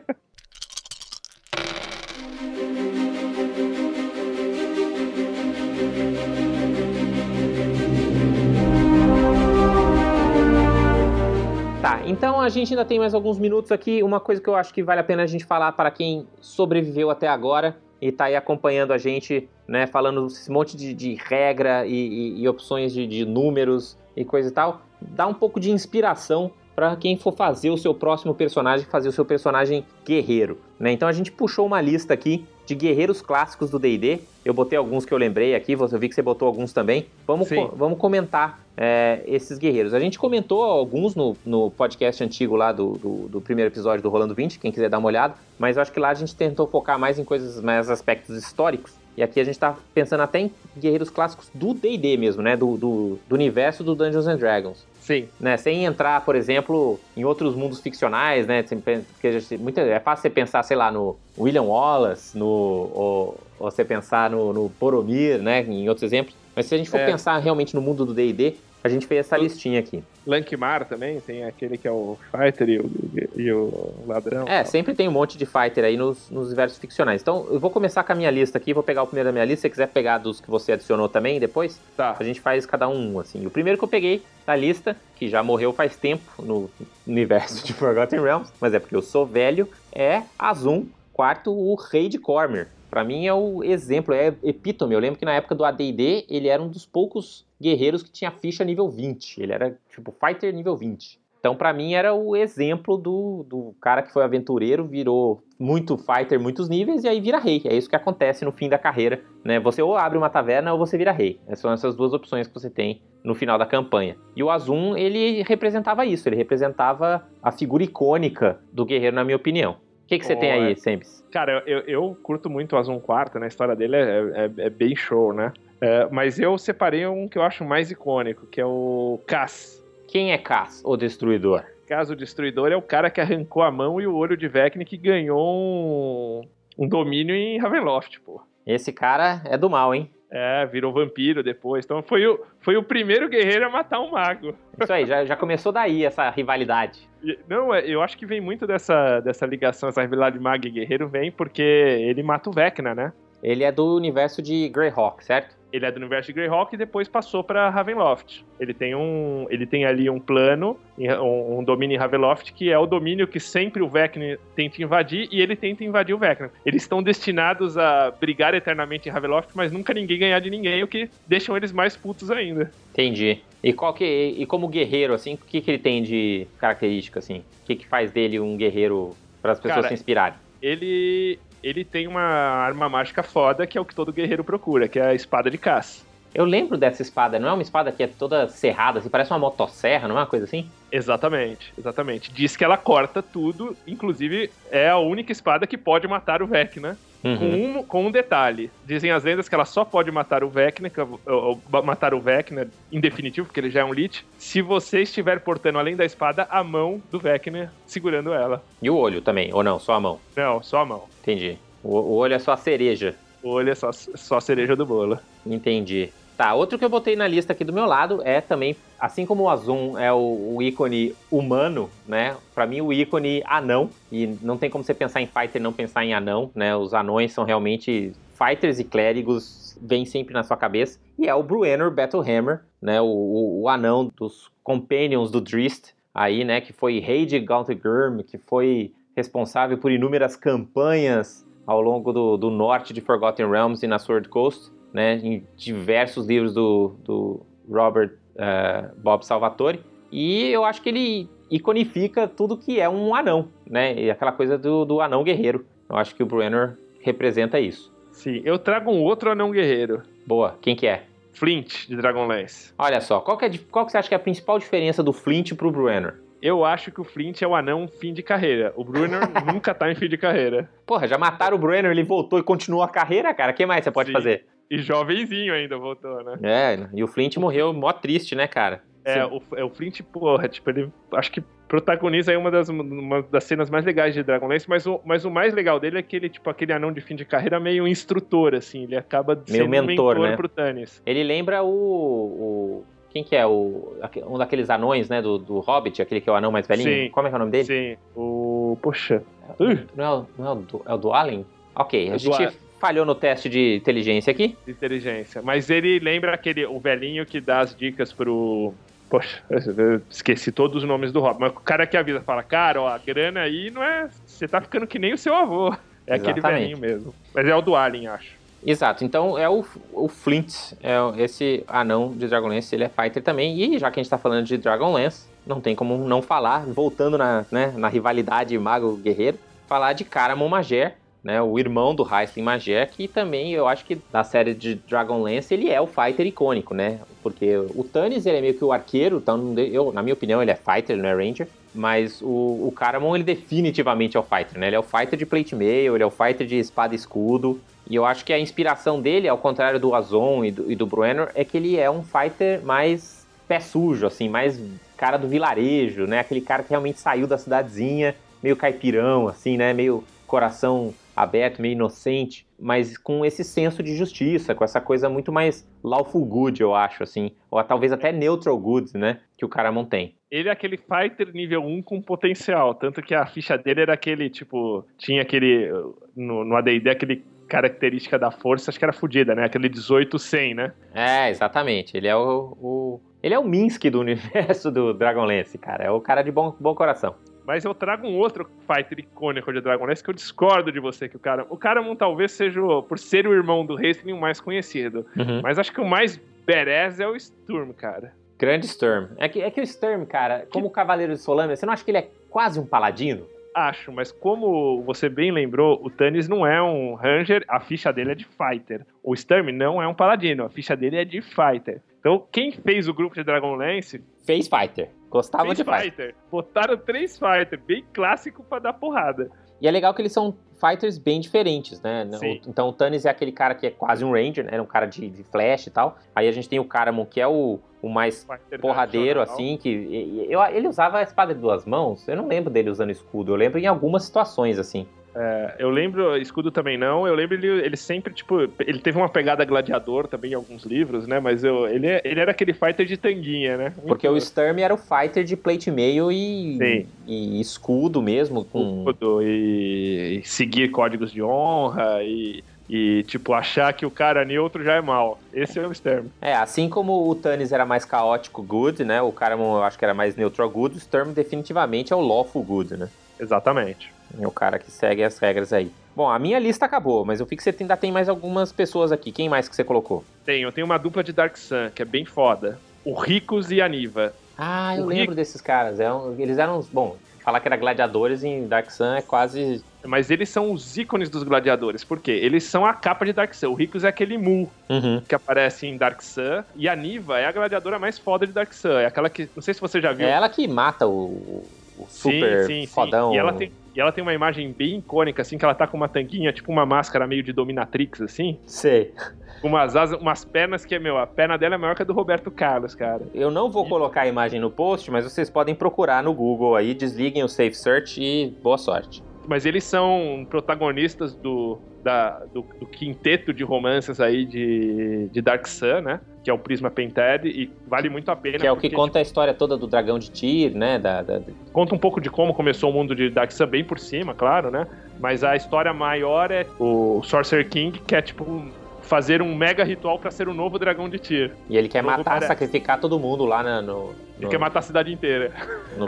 [11.80, 14.02] Tá, então a gente ainda tem mais alguns minutos aqui.
[14.02, 17.08] Uma coisa que eu acho que vale a pena a gente falar para quem sobreviveu
[17.08, 21.86] até agora e tá aí acompanhando a gente, né, falando esse monte de, de regra
[21.86, 25.70] e, e, e opções de, de, números e coisa e tal, dá um pouco de
[25.70, 26.50] inspiração
[26.80, 30.90] para quem for fazer o seu próximo personagem, fazer o seu personagem guerreiro, né?
[30.90, 34.20] Então a gente puxou uma lista aqui de guerreiros clássicos do D&D.
[34.42, 37.04] Eu botei alguns que eu lembrei aqui, eu vi que você botou alguns também.
[37.26, 39.92] Vamos, co vamos comentar é, esses guerreiros.
[39.92, 44.08] A gente comentou alguns no, no podcast antigo lá do, do, do, primeiro episódio do
[44.08, 46.66] Rolando 20, quem quiser dar uma olhada, mas eu acho que lá a gente tentou
[46.66, 48.94] focar mais em coisas, mais aspectos históricos.
[49.16, 52.56] E aqui a gente tá pensando até em guerreiros clássicos do D&D mesmo, né?
[52.56, 54.86] Do, do, do, universo do Dungeons and Dragons.
[55.10, 55.28] Sim.
[55.40, 55.56] Né?
[55.56, 58.62] Sem entrar, por exemplo, em outros mundos ficcionais, né?
[58.62, 64.30] Porque é fácil você pensar, sei lá, no William Wallace, no, ou, ou você pensar
[64.30, 65.62] no, no Boromir, né?
[65.62, 66.36] Em outros exemplos.
[66.54, 67.06] Mas se a gente for é.
[67.06, 70.02] pensar realmente no mundo do D&D, a gente fez essa listinha aqui.
[70.26, 72.90] Lankmar também, tem aquele que é o fighter e o,
[73.36, 74.46] e o ladrão.
[74.46, 77.20] É, sempre tem um monte de fighter aí nos, nos universos ficcionais.
[77.20, 79.44] Então, eu vou começar com a minha lista aqui, vou pegar o primeiro da minha
[79.44, 79.60] lista.
[79.60, 82.16] Se você quiser pegar dos que você adicionou também depois, tá.
[82.18, 83.44] a gente faz cada um, assim.
[83.46, 86.70] O primeiro que eu peguei da lista, que já morreu faz tempo no
[87.06, 92.08] universo de Forgotten Realms, mas é porque eu sou velho, é Azum, quarto, o rei
[92.08, 92.68] de Cormyr.
[92.90, 94.94] Para mim é o exemplo, é epítome.
[94.94, 98.32] Eu lembro que na época do AD&D ele era um dos poucos guerreiros que tinha
[98.32, 99.40] ficha nível 20.
[99.40, 101.20] Ele era tipo fighter nível 20.
[101.40, 106.38] Então, para mim, era o exemplo do, do cara que foi aventureiro, virou muito fighter,
[106.38, 107.62] muitos níveis, e aí vira rei.
[107.64, 109.22] É isso que acontece no fim da carreira.
[109.42, 109.58] Né?
[109.58, 111.40] Você ou abre uma taverna ou você vira rei.
[111.46, 114.16] Essas são essas duas opções que você tem no final da campanha.
[114.36, 119.36] E o Azum, ele representava isso, ele representava a figura icônica do guerreiro, na minha
[119.36, 119.76] opinião
[120.10, 121.24] que, que você tem aí, Sempes?
[121.30, 123.46] Cara, eu, eu curto muito o Azul Quarto, né?
[123.46, 124.00] A história dele é,
[124.34, 125.52] é, é bem show, né?
[125.80, 129.82] É, mas eu separei um que eu acho mais icônico, que é o Cass.
[130.08, 131.64] Quem é Cass, o Destruidor?
[131.86, 134.84] caso, o Destruidor é o cara que arrancou a mão e o olho de Vecna
[134.84, 136.42] que ganhou um,
[136.78, 138.40] um domínio em Ravenloft, pô.
[138.64, 140.08] Esse cara é do mal, hein?
[140.30, 141.84] É, virou vampiro depois.
[141.84, 144.54] Então foi o, foi o primeiro guerreiro a matar um mago.
[144.80, 147.08] Isso aí, já, já começou daí essa rivalidade.
[147.48, 151.08] Não, é, eu acho que vem muito dessa, dessa ligação, essa rivalidade mago e guerreiro,
[151.08, 153.12] vem porque ele mata o Vecna, né?
[153.42, 155.58] Ele é do universo de Greyhawk, certo?
[155.72, 158.44] Ele é do universo de Greyhawk e depois passou pra Ravenloft.
[158.58, 162.78] Ele tem um, ele tem ali um plano, um, um domínio em Ravenloft que é
[162.78, 166.50] o domínio que sempre o Vecna tenta invadir e ele tenta invadir o Vecna.
[166.66, 170.88] Eles estão destinados a brigar eternamente em Ravenloft, mas nunca ninguém ganhar de ninguém, o
[170.88, 172.70] que deixam eles mais putos ainda.
[172.92, 173.40] Entendi.
[173.62, 177.44] E qual que e como guerreiro assim, o que, que ele tem de característica assim?
[177.62, 180.38] O que, que faz dele um guerreiro para as pessoas Cara, se inspirarem?
[180.60, 184.98] Ele ele tem uma arma mágica foda que é o que todo guerreiro procura, que
[184.98, 186.09] é a espada de caça.
[186.34, 189.38] Eu lembro dessa espada, não é uma espada que é toda serrada, assim, parece uma
[189.38, 190.68] motosserra, não é uma coisa assim?
[190.92, 192.30] Exatamente, exatamente.
[192.32, 196.96] Diz que ela corta tudo, inclusive é a única espada que pode matar o Vecna.
[197.22, 197.78] Com, Uhum.
[197.80, 198.70] um, com um detalhe.
[198.86, 201.82] Dizem as lendas que ela só pode matar o Vecna, que é o- o- o-
[201.82, 205.78] matar o Vecna em definitivo, porque ele já é um Lich, se você estiver portando
[205.78, 208.64] além da espada a mão do Vecna segurando ela.
[208.80, 210.18] E o olho também, ou não, só a mão.
[210.34, 211.04] Não, só a mão.
[211.20, 211.58] Entendi.
[211.84, 213.14] O, o olho é só a cereja.
[213.42, 215.18] O olho é só, só a cereja do bolo.
[215.44, 216.10] Entendi.
[216.40, 219.42] Tá, outro que eu botei na lista aqui do meu lado é também, assim como
[219.42, 222.34] o Azum é o, o ícone humano, né?
[222.54, 225.70] Pra mim o ícone anão, e não tem como você pensar em fighter e não
[225.70, 226.74] pensar em anão, né?
[226.74, 230.98] Os anões são realmente fighters e clérigos, vem sempre na sua cabeça.
[231.18, 233.02] E é o Bruenor Battlehammer, né?
[233.02, 236.62] O, o, o anão dos companions do Drist, aí, né?
[236.62, 242.50] Que foi rei de Gauntlegurm, que foi responsável por inúmeras campanhas ao longo do, do
[242.50, 248.12] norte de Forgotten Realms e na Sword Coast, né, em diversos livros do, do Robert
[248.36, 249.80] eh, Bob Salvatore.
[250.10, 253.94] E eu acho que ele iconifica tudo que é um anão, né?
[253.94, 255.64] E aquela coisa do, do anão guerreiro.
[255.88, 257.92] Eu acho que o Brenner representa isso.
[258.12, 260.02] Sim, eu trago um outro anão guerreiro.
[260.26, 261.04] Boa, quem que é?
[261.32, 262.72] Flint, de Dragonlance.
[262.78, 265.12] Olha só, qual que, é, qual que você acha que é a principal diferença do
[265.12, 266.20] Flint pro Brenner?
[266.42, 268.72] Eu acho que o Flint é o anão fim de carreira.
[268.74, 270.70] O Brunner nunca tá em fim de carreira.
[270.86, 273.52] Porra, já mataram o Brenner, ele voltou e continuou a carreira, cara.
[273.52, 274.14] O que mais você pode Sim.
[274.14, 274.46] fazer?
[274.70, 276.38] E jovenzinho ainda voltou, né?
[276.42, 278.82] É, e o Flint morreu mó triste, né, cara?
[279.04, 279.30] É, Sim.
[279.50, 283.44] o, é, o Flint, porra, tipo, ele acho que protagoniza aí uma das, uma das
[283.44, 286.28] cenas mais legais de Dragonlance, mas o, mas o mais legal dele é que ele,
[286.28, 289.86] tipo, aquele anão de fim de carreira meio instrutor, assim, ele acaba sendo mentor, um
[289.86, 290.36] mentor né?
[290.36, 291.02] pro Tannis.
[291.04, 291.68] Ele lembra o.
[291.68, 293.44] o- quem que é?
[293.44, 293.96] O,
[294.28, 295.20] um daqueles anões, né?
[295.20, 297.06] Do, do Hobbit, aquele que é o anão mais velhinho.
[297.06, 297.10] Sim.
[297.10, 297.64] Como é que é o nome dele?
[297.64, 298.78] Sim, o...
[298.80, 299.22] poxa,
[299.58, 299.84] Uh.
[299.96, 301.44] Não é, o- não é o, do, é o do Allen?
[301.74, 302.56] Ok, É a o gente.
[302.80, 304.56] Falhou no teste de inteligência aqui.
[304.66, 305.42] inteligência.
[305.42, 308.72] Mas ele lembra aquele, o velhinho que dá as dicas pro...
[309.08, 311.40] Poxa, eu esqueci todos os nomes do Robin.
[311.40, 314.08] Mas o cara que avisa, fala, cara, ó, a grana aí não é...
[314.24, 315.76] Você tá ficando que nem o seu avô.
[316.06, 316.60] É aquele Exatamente.
[316.60, 317.14] velhinho mesmo.
[317.34, 318.40] Mas é o do Alien, acho.
[318.64, 323.58] Exato, então é o, o Flint, é esse anão de Dragonlance, ele é fighter também.
[323.58, 327.16] E já que a gente tá falando de Dragonlance, não tem como não falar, voltando
[327.16, 332.90] na, né, na rivalidade mago-guerreiro, falar de Caramon Mager, né, o irmão do Heisling Mager,
[332.90, 337.00] que também eu acho que da série de Dragonlance ele é o fighter icônico, né?
[337.22, 340.50] Porque o Tannis ele é meio que o arqueiro, então eu, na minha opinião ele
[340.50, 341.46] é fighter, não é ranger.
[341.72, 344.68] Mas o, o Caramon ele definitivamente é o fighter, né?
[344.68, 347.60] Ele é o fighter de plate mail, ele é o fighter de espada e escudo.
[347.88, 350.86] E eu acho que a inspiração dele, ao contrário do Azon e do, e do
[350.86, 354.60] Bruenor, é que ele é um fighter mais pé sujo, assim, mais
[354.96, 356.20] cara do vilarejo, né?
[356.20, 359.72] Aquele cara que realmente saiu da cidadezinha, meio caipirão, assim, né?
[359.72, 365.32] Meio coração aberto, meio inocente, mas com esse senso de justiça, com essa coisa muito
[365.32, 367.32] mais lawful good, eu acho, assim.
[367.50, 369.20] Ou talvez até neutral good, né?
[369.36, 370.14] Que o Caramon tem.
[370.30, 372.74] Ele é aquele fighter nível 1 com potencial.
[372.74, 374.84] Tanto que a ficha dele era aquele, tipo...
[374.96, 375.68] Tinha aquele...
[376.14, 379.44] No, no AD&D, aquele característica da força, acho que era fodida, né?
[379.44, 380.72] Aquele 18-100, né?
[380.94, 381.96] É, exatamente.
[381.96, 385.82] Ele é o, o- Ele é o Minsk do universo do Dragonlance, cara.
[385.84, 387.16] É o cara de bom, bom coração.
[387.50, 391.16] Mas eu trago um outro fighter icônico de Dragonlance que eu discordo de você, que
[391.16, 391.44] o cara...
[391.50, 395.04] O Caramon talvez seja, por ser o irmão do Hastling, o mais conhecido.
[395.16, 395.40] Uhum.
[395.42, 398.12] Mas acho que o mais badass é o Sturm, cara.
[398.38, 399.08] Grande Sturm.
[399.16, 401.84] É que, é que o Sturm, cara, como o Cavaleiro de Solâmia, você não acha
[401.84, 403.26] que ele é quase um paladino?
[403.52, 408.12] Acho, mas como você bem lembrou, o Tannis não é um Ranger, a ficha dele
[408.12, 408.86] é de Fighter.
[409.02, 411.82] O Sturm não é um Paladino, a ficha dele é de Fighter.
[411.98, 414.90] Então, quem fez o grupo de Dragonlance Fez Fighter.
[415.10, 415.80] Gostava de Fighter.
[415.82, 416.14] Fighter.
[416.30, 419.30] Botaram três Fighter, bem clássico pra dar porrada.
[419.60, 422.08] E é legal que eles são fighters bem diferentes, né?
[422.14, 422.40] Sim.
[422.46, 424.50] Então o Tannis é aquele cara que é quase um Ranger, né?
[424.54, 425.98] Era um cara de, de flash e tal.
[426.14, 429.68] Aí a gente tem o Caramon, que é o, o mais Fighter porradeiro, assim, que
[429.68, 432.06] e- e- eu, ele usava a espada de duas mãos.
[432.08, 433.32] Eu não lembro dele usando escudo.
[433.32, 434.86] Eu lembro em algumas situações, assim.
[435.14, 439.08] É, eu lembro, escudo também não, eu lembro ele, ele sempre, tipo, ele teve uma
[439.08, 441.18] pegada gladiador também em alguns livros, né?
[441.18, 443.72] Mas eu, ele, ele era aquele fighter de tanguinha, né?
[443.86, 448.44] Porque o Muito Sturm era o fighter de plate mail e, e escudo mesmo.
[448.44, 448.78] Com...
[448.78, 454.62] escudo e, e seguir códigos de honra e, e, tipo, achar que o cara neutro
[454.62, 455.18] já é mal.
[455.34, 456.06] Esse é o Sturm.
[456.20, 459.02] É, assim como o Tannis era mais caótico good, né?
[459.02, 460.76] O Caramon eu acho que era mais neutral good.
[460.76, 462.88] O Sturm definitivamente é o lawful good, né?
[463.20, 463.92] Exatamente.
[464.20, 465.70] É o cara que segue as regras aí.
[465.94, 468.90] Bom, a minha lista acabou, mas eu vi que você ainda tem mais algumas pessoas
[468.90, 469.12] aqui.
[469.12, 470.04] Quem mais que você colocou?
[470.24, 472.58] Tem, eu tenho uma dupla de Dark Sun, que é bem foda.
[472.84, 474.12] O Ricos e a Niva.
[474.38, 475.78] Ah, eu O lembro desses caras.
[475.78, 476.66] É eles eram uns.
[476.66, 479.62] Bom, falar que era gladiadores em Dark Sun é quase.
[479.84, 481.84] Mas eles são os ícones dos gladiadores.
[481.84, 482.12] Por quê?
[482.12, 483.48] Eles são a capa de Dark Sun.
[483.50, 485.02] O Ricos é aquele Mu Uhum.
[485.06, 486.42] que aparece em Dark Sun.
[486.56, 488.78] E a Niva é a gladiadora mais foda de Dark Sun.
[488.78, 489.28] É aquela que.
[489.36, 490.06] Não sei se você já viu.
[490.06, 491.44] É ela que mata o
[491.88, 492.66] super sim, sim, sim.
[492.66, 493.14] fodão.
[493.14, 495.76] E ela, tem, e ela tem uma imagem bem icônica, assim, que ela tá com
[495.76, 498.38] uma tanguinha, tipo uma máscara meio de dominatrix, assim.
[498.46, 498.92] Sei.
[499.40, 501.84] Com umas asas, umas pernas que é, meu, a perna dela é maior que a
[501.84, 503.02] do Roberto Carlos, cara.
[503.14, 506.74] Eu não vou colocar a imagem no post, mas vocês podem procurar no Google aí,
[506.74, 509.02] desliguem o Safe Search e boa sorte.
[509.30, 515.46] Mas eles são protagonistas do, da, do, do quinteto de romances aí de, de Dark
[515.46, 516.00] Sun, né?
[516.24, 518.38] Que é o Prisma Painted, e vale muito a pena.
[518.40, 520.80] Que é o que porque, conta a história toda do dragão de Tyr, né?
[520.80, 523.62] Da, da- tipo, conta um pouco de como começou o mundo de Dark Sun, bem
[523.62, 524.66] por cima, claro, né?
[524.98, 528.44] Mas a história maior é o Sorcerer King, que é tipo
[528.90, 531.30] fazer um mega ritual pra ser o novo dragão de Tyr.
[531.48, 533.94] E ele quer matar, sacrificar todo mundo lá na- no.
[534.16, 535.32] Ele no- quer matar a cidade inteira.
[535.78, 535.86] no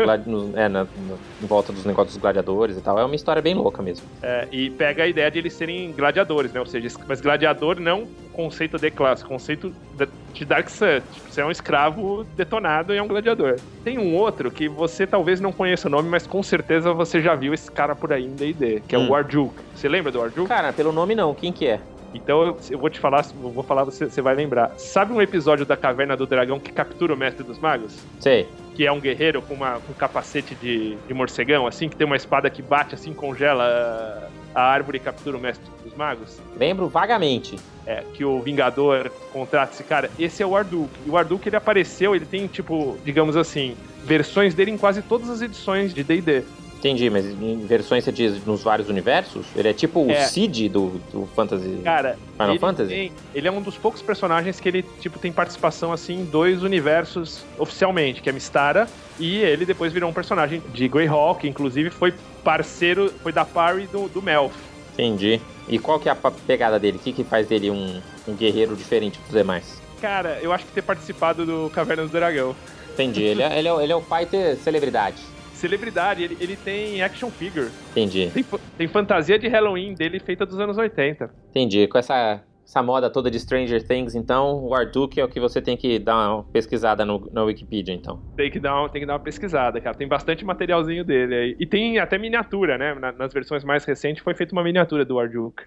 [0.48, 2.96] no- é, na, no- em volta dos negócios dos gladiadores e tal.
[2.98, 4.07] É uma história bem louca mesmo.
[4.22, 6.61] É, e pega a ideia de eles serem gladiadores, né?
[6.61, 11.00] Ou seja, mas gladiador não conceito de classe, conceito de- Dark Sun.
[11.11, 13.57] Tipo, você é um escravo detonado e é um gladiador.
[13.84, 17.34] Tem um outro que você talvez não conheça o nome, mas com certeza você já
[17.34, 19.09] viu esse cara por aí em D&D, que é Hum.
[19.09, 19.55] o Warjuk.
[19.74, 20.48] Você lembra do Warjuk?
[20.48, 21.80] Cara, pelo nome não, quem que é?
[22.14, 24.72] Então eu, eu vou te falar, eu vou falar, você, você vai lembrar.
[24.76, 27.98] Sabe um episódio da Caverna do Dragão que captura o Mestre dos Magos?
[28.20, 28.48] Sei.
[28.74, 32.06] que é um guerreiro com, uma, com um capacete de, de morcegão, assim, que tem
[32.06, 36.38] uma espada que bate, assim, congela a árvore e captura o mestre dos magos.
[36.56, 37.58] Lembro vagamente.
[37.84, 40.08] É, que o Vingador contrata esse cara.
[40.16, 40.88] Esse é o Arduk.
[41.04, 45.28] E o Arduk, ele apareceu, ele tem, tipo, digamos assim, versões dele em quase todas
[45.28, 46.44] as edições de D&D.
[46.82, 49.46] Entendi, mas em versões você diz nos vários universos?
[49.54, 50.24] Ele é tipo É.
[50.24, 51.78] o Cid do, do Fantasy.
[51.84, 52.88] Cara, Final ele, Fantasy?
[52.90, 56.64] tem- ele é um dos poucos personagens que ele, tipo, tem participação, assim, em dois
[56.64, 62.12] universos oficialmente, que é Mistara, e ele depois virou um personagem de Greyhawk, inclusive foi
[62.42, 64.52] parceiro, foi da party do, do Melf.
[64.94, 65.40] Entendi.
[65.68, 66.96] E qual que é a pegada dele?
[66.96, 69.80] O que, que faz dele um, um guerreiro diferente dos demais?
[70.00, 72.56] Cara, eu acho que ter participado do Caverna do Dragão.
[72.92, 73.22] Entendi.
[73.22, 75.22] Ele é, ele é, ele é o fighter celebridade.
[75.62, 77.70] Celebridade, ele, ele tem action figure.
[77.92, 78.30] Entendi.
[78.34, 78.44] Tem,
[78.78, 81.30] tem fantasia de Halloween dele feita dos anos 80.
[81.50, 81.86] Entendi.
[81.86, 85.62] Com essa, essa moda toda de Stranger Things, então, o Arduk é o que você
[85.62, 88.20] tem que dar uma pesquisada no, na Wikipedia, então.
[88.36, 89.96] Tem que, dar uma, tem que dar uma pesquisada, cara.
[89.96, 91.56] Tem bastante materialzinho dele aí.
[91.60, 92.94] E tem até miniatura, né?
[92.94, 95.62] Na- nas versões mais recentes foi feita uma miniatura do Warjuk.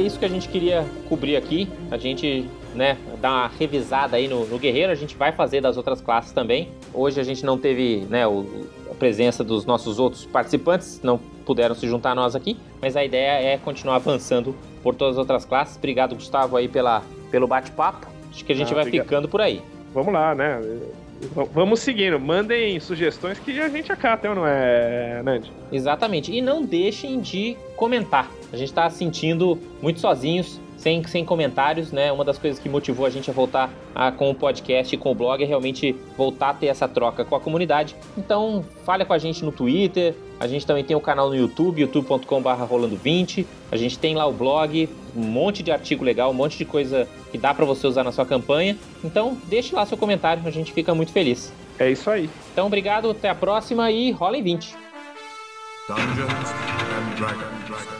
[0.00, 1.68] É isso que a gente queria cobrir aqui.
[1.90, 5.76] A gente, né, dar uma revisada aí no, no Guerreiro, a gente vai fazer das
[5.76, 6.68] outras classes também.
[6.92, 11.74] Hoje a gente não teve, né, o- a presença dos nossos outros participantes, não puderam
[11.74, 15.44] se juntar a nós aqui, mas a ideia é continuar avançando por todas as outras
[15.44, 15.76] classes.
[15.76, 18.06] Obrigado, Gustavo, aí pela, pelo bate-papo.
[18.30, 19.06] Acho que a gente Ah, vai obrigado.
[19.06, 19.60] ficando por aí.
[19.92, 20.60] Vamos lá, né?
[21.52, 22.18] Vamos seguindo.
[22.18, 25.52] Mandem sugestões que a gente acata, não é, Nandi?
[25.70, 26.32] Exatamente.
[26.32, 28.30] E não deixem de comentar.
[28.52, 32.10] A gente está se sentindo muito sozinhos, sem, sem comentários, né?
[32.10, 35.12] Uma das coisas que motivou a gente a voltar a, com o podcast e com
[35.12, 37.94] o blog é realmente voltar a ter essa troca com a comunidade.
[38.16, 40.14] Então, fale com a gente no Twitter.
[40.40, 43.44] A gente também tem o canal no YouTube, youtube.com.br rolando20.
[43.70, 47.06] A gente tem lá o blog, um monte de artigo legal, um monte de coisa
[47.30, 48.76] que dá para você usar na sua campanha.
[49.04, 51.52] Então, deixe lá seu comentário, a gente fica muito feliz.
[51.78, 52.28] É isso aí.
[52.52, 54.74] Então, obrigado, até a próxima e rolem 20.
[55.88, 57.99] Dungeons and Dragons.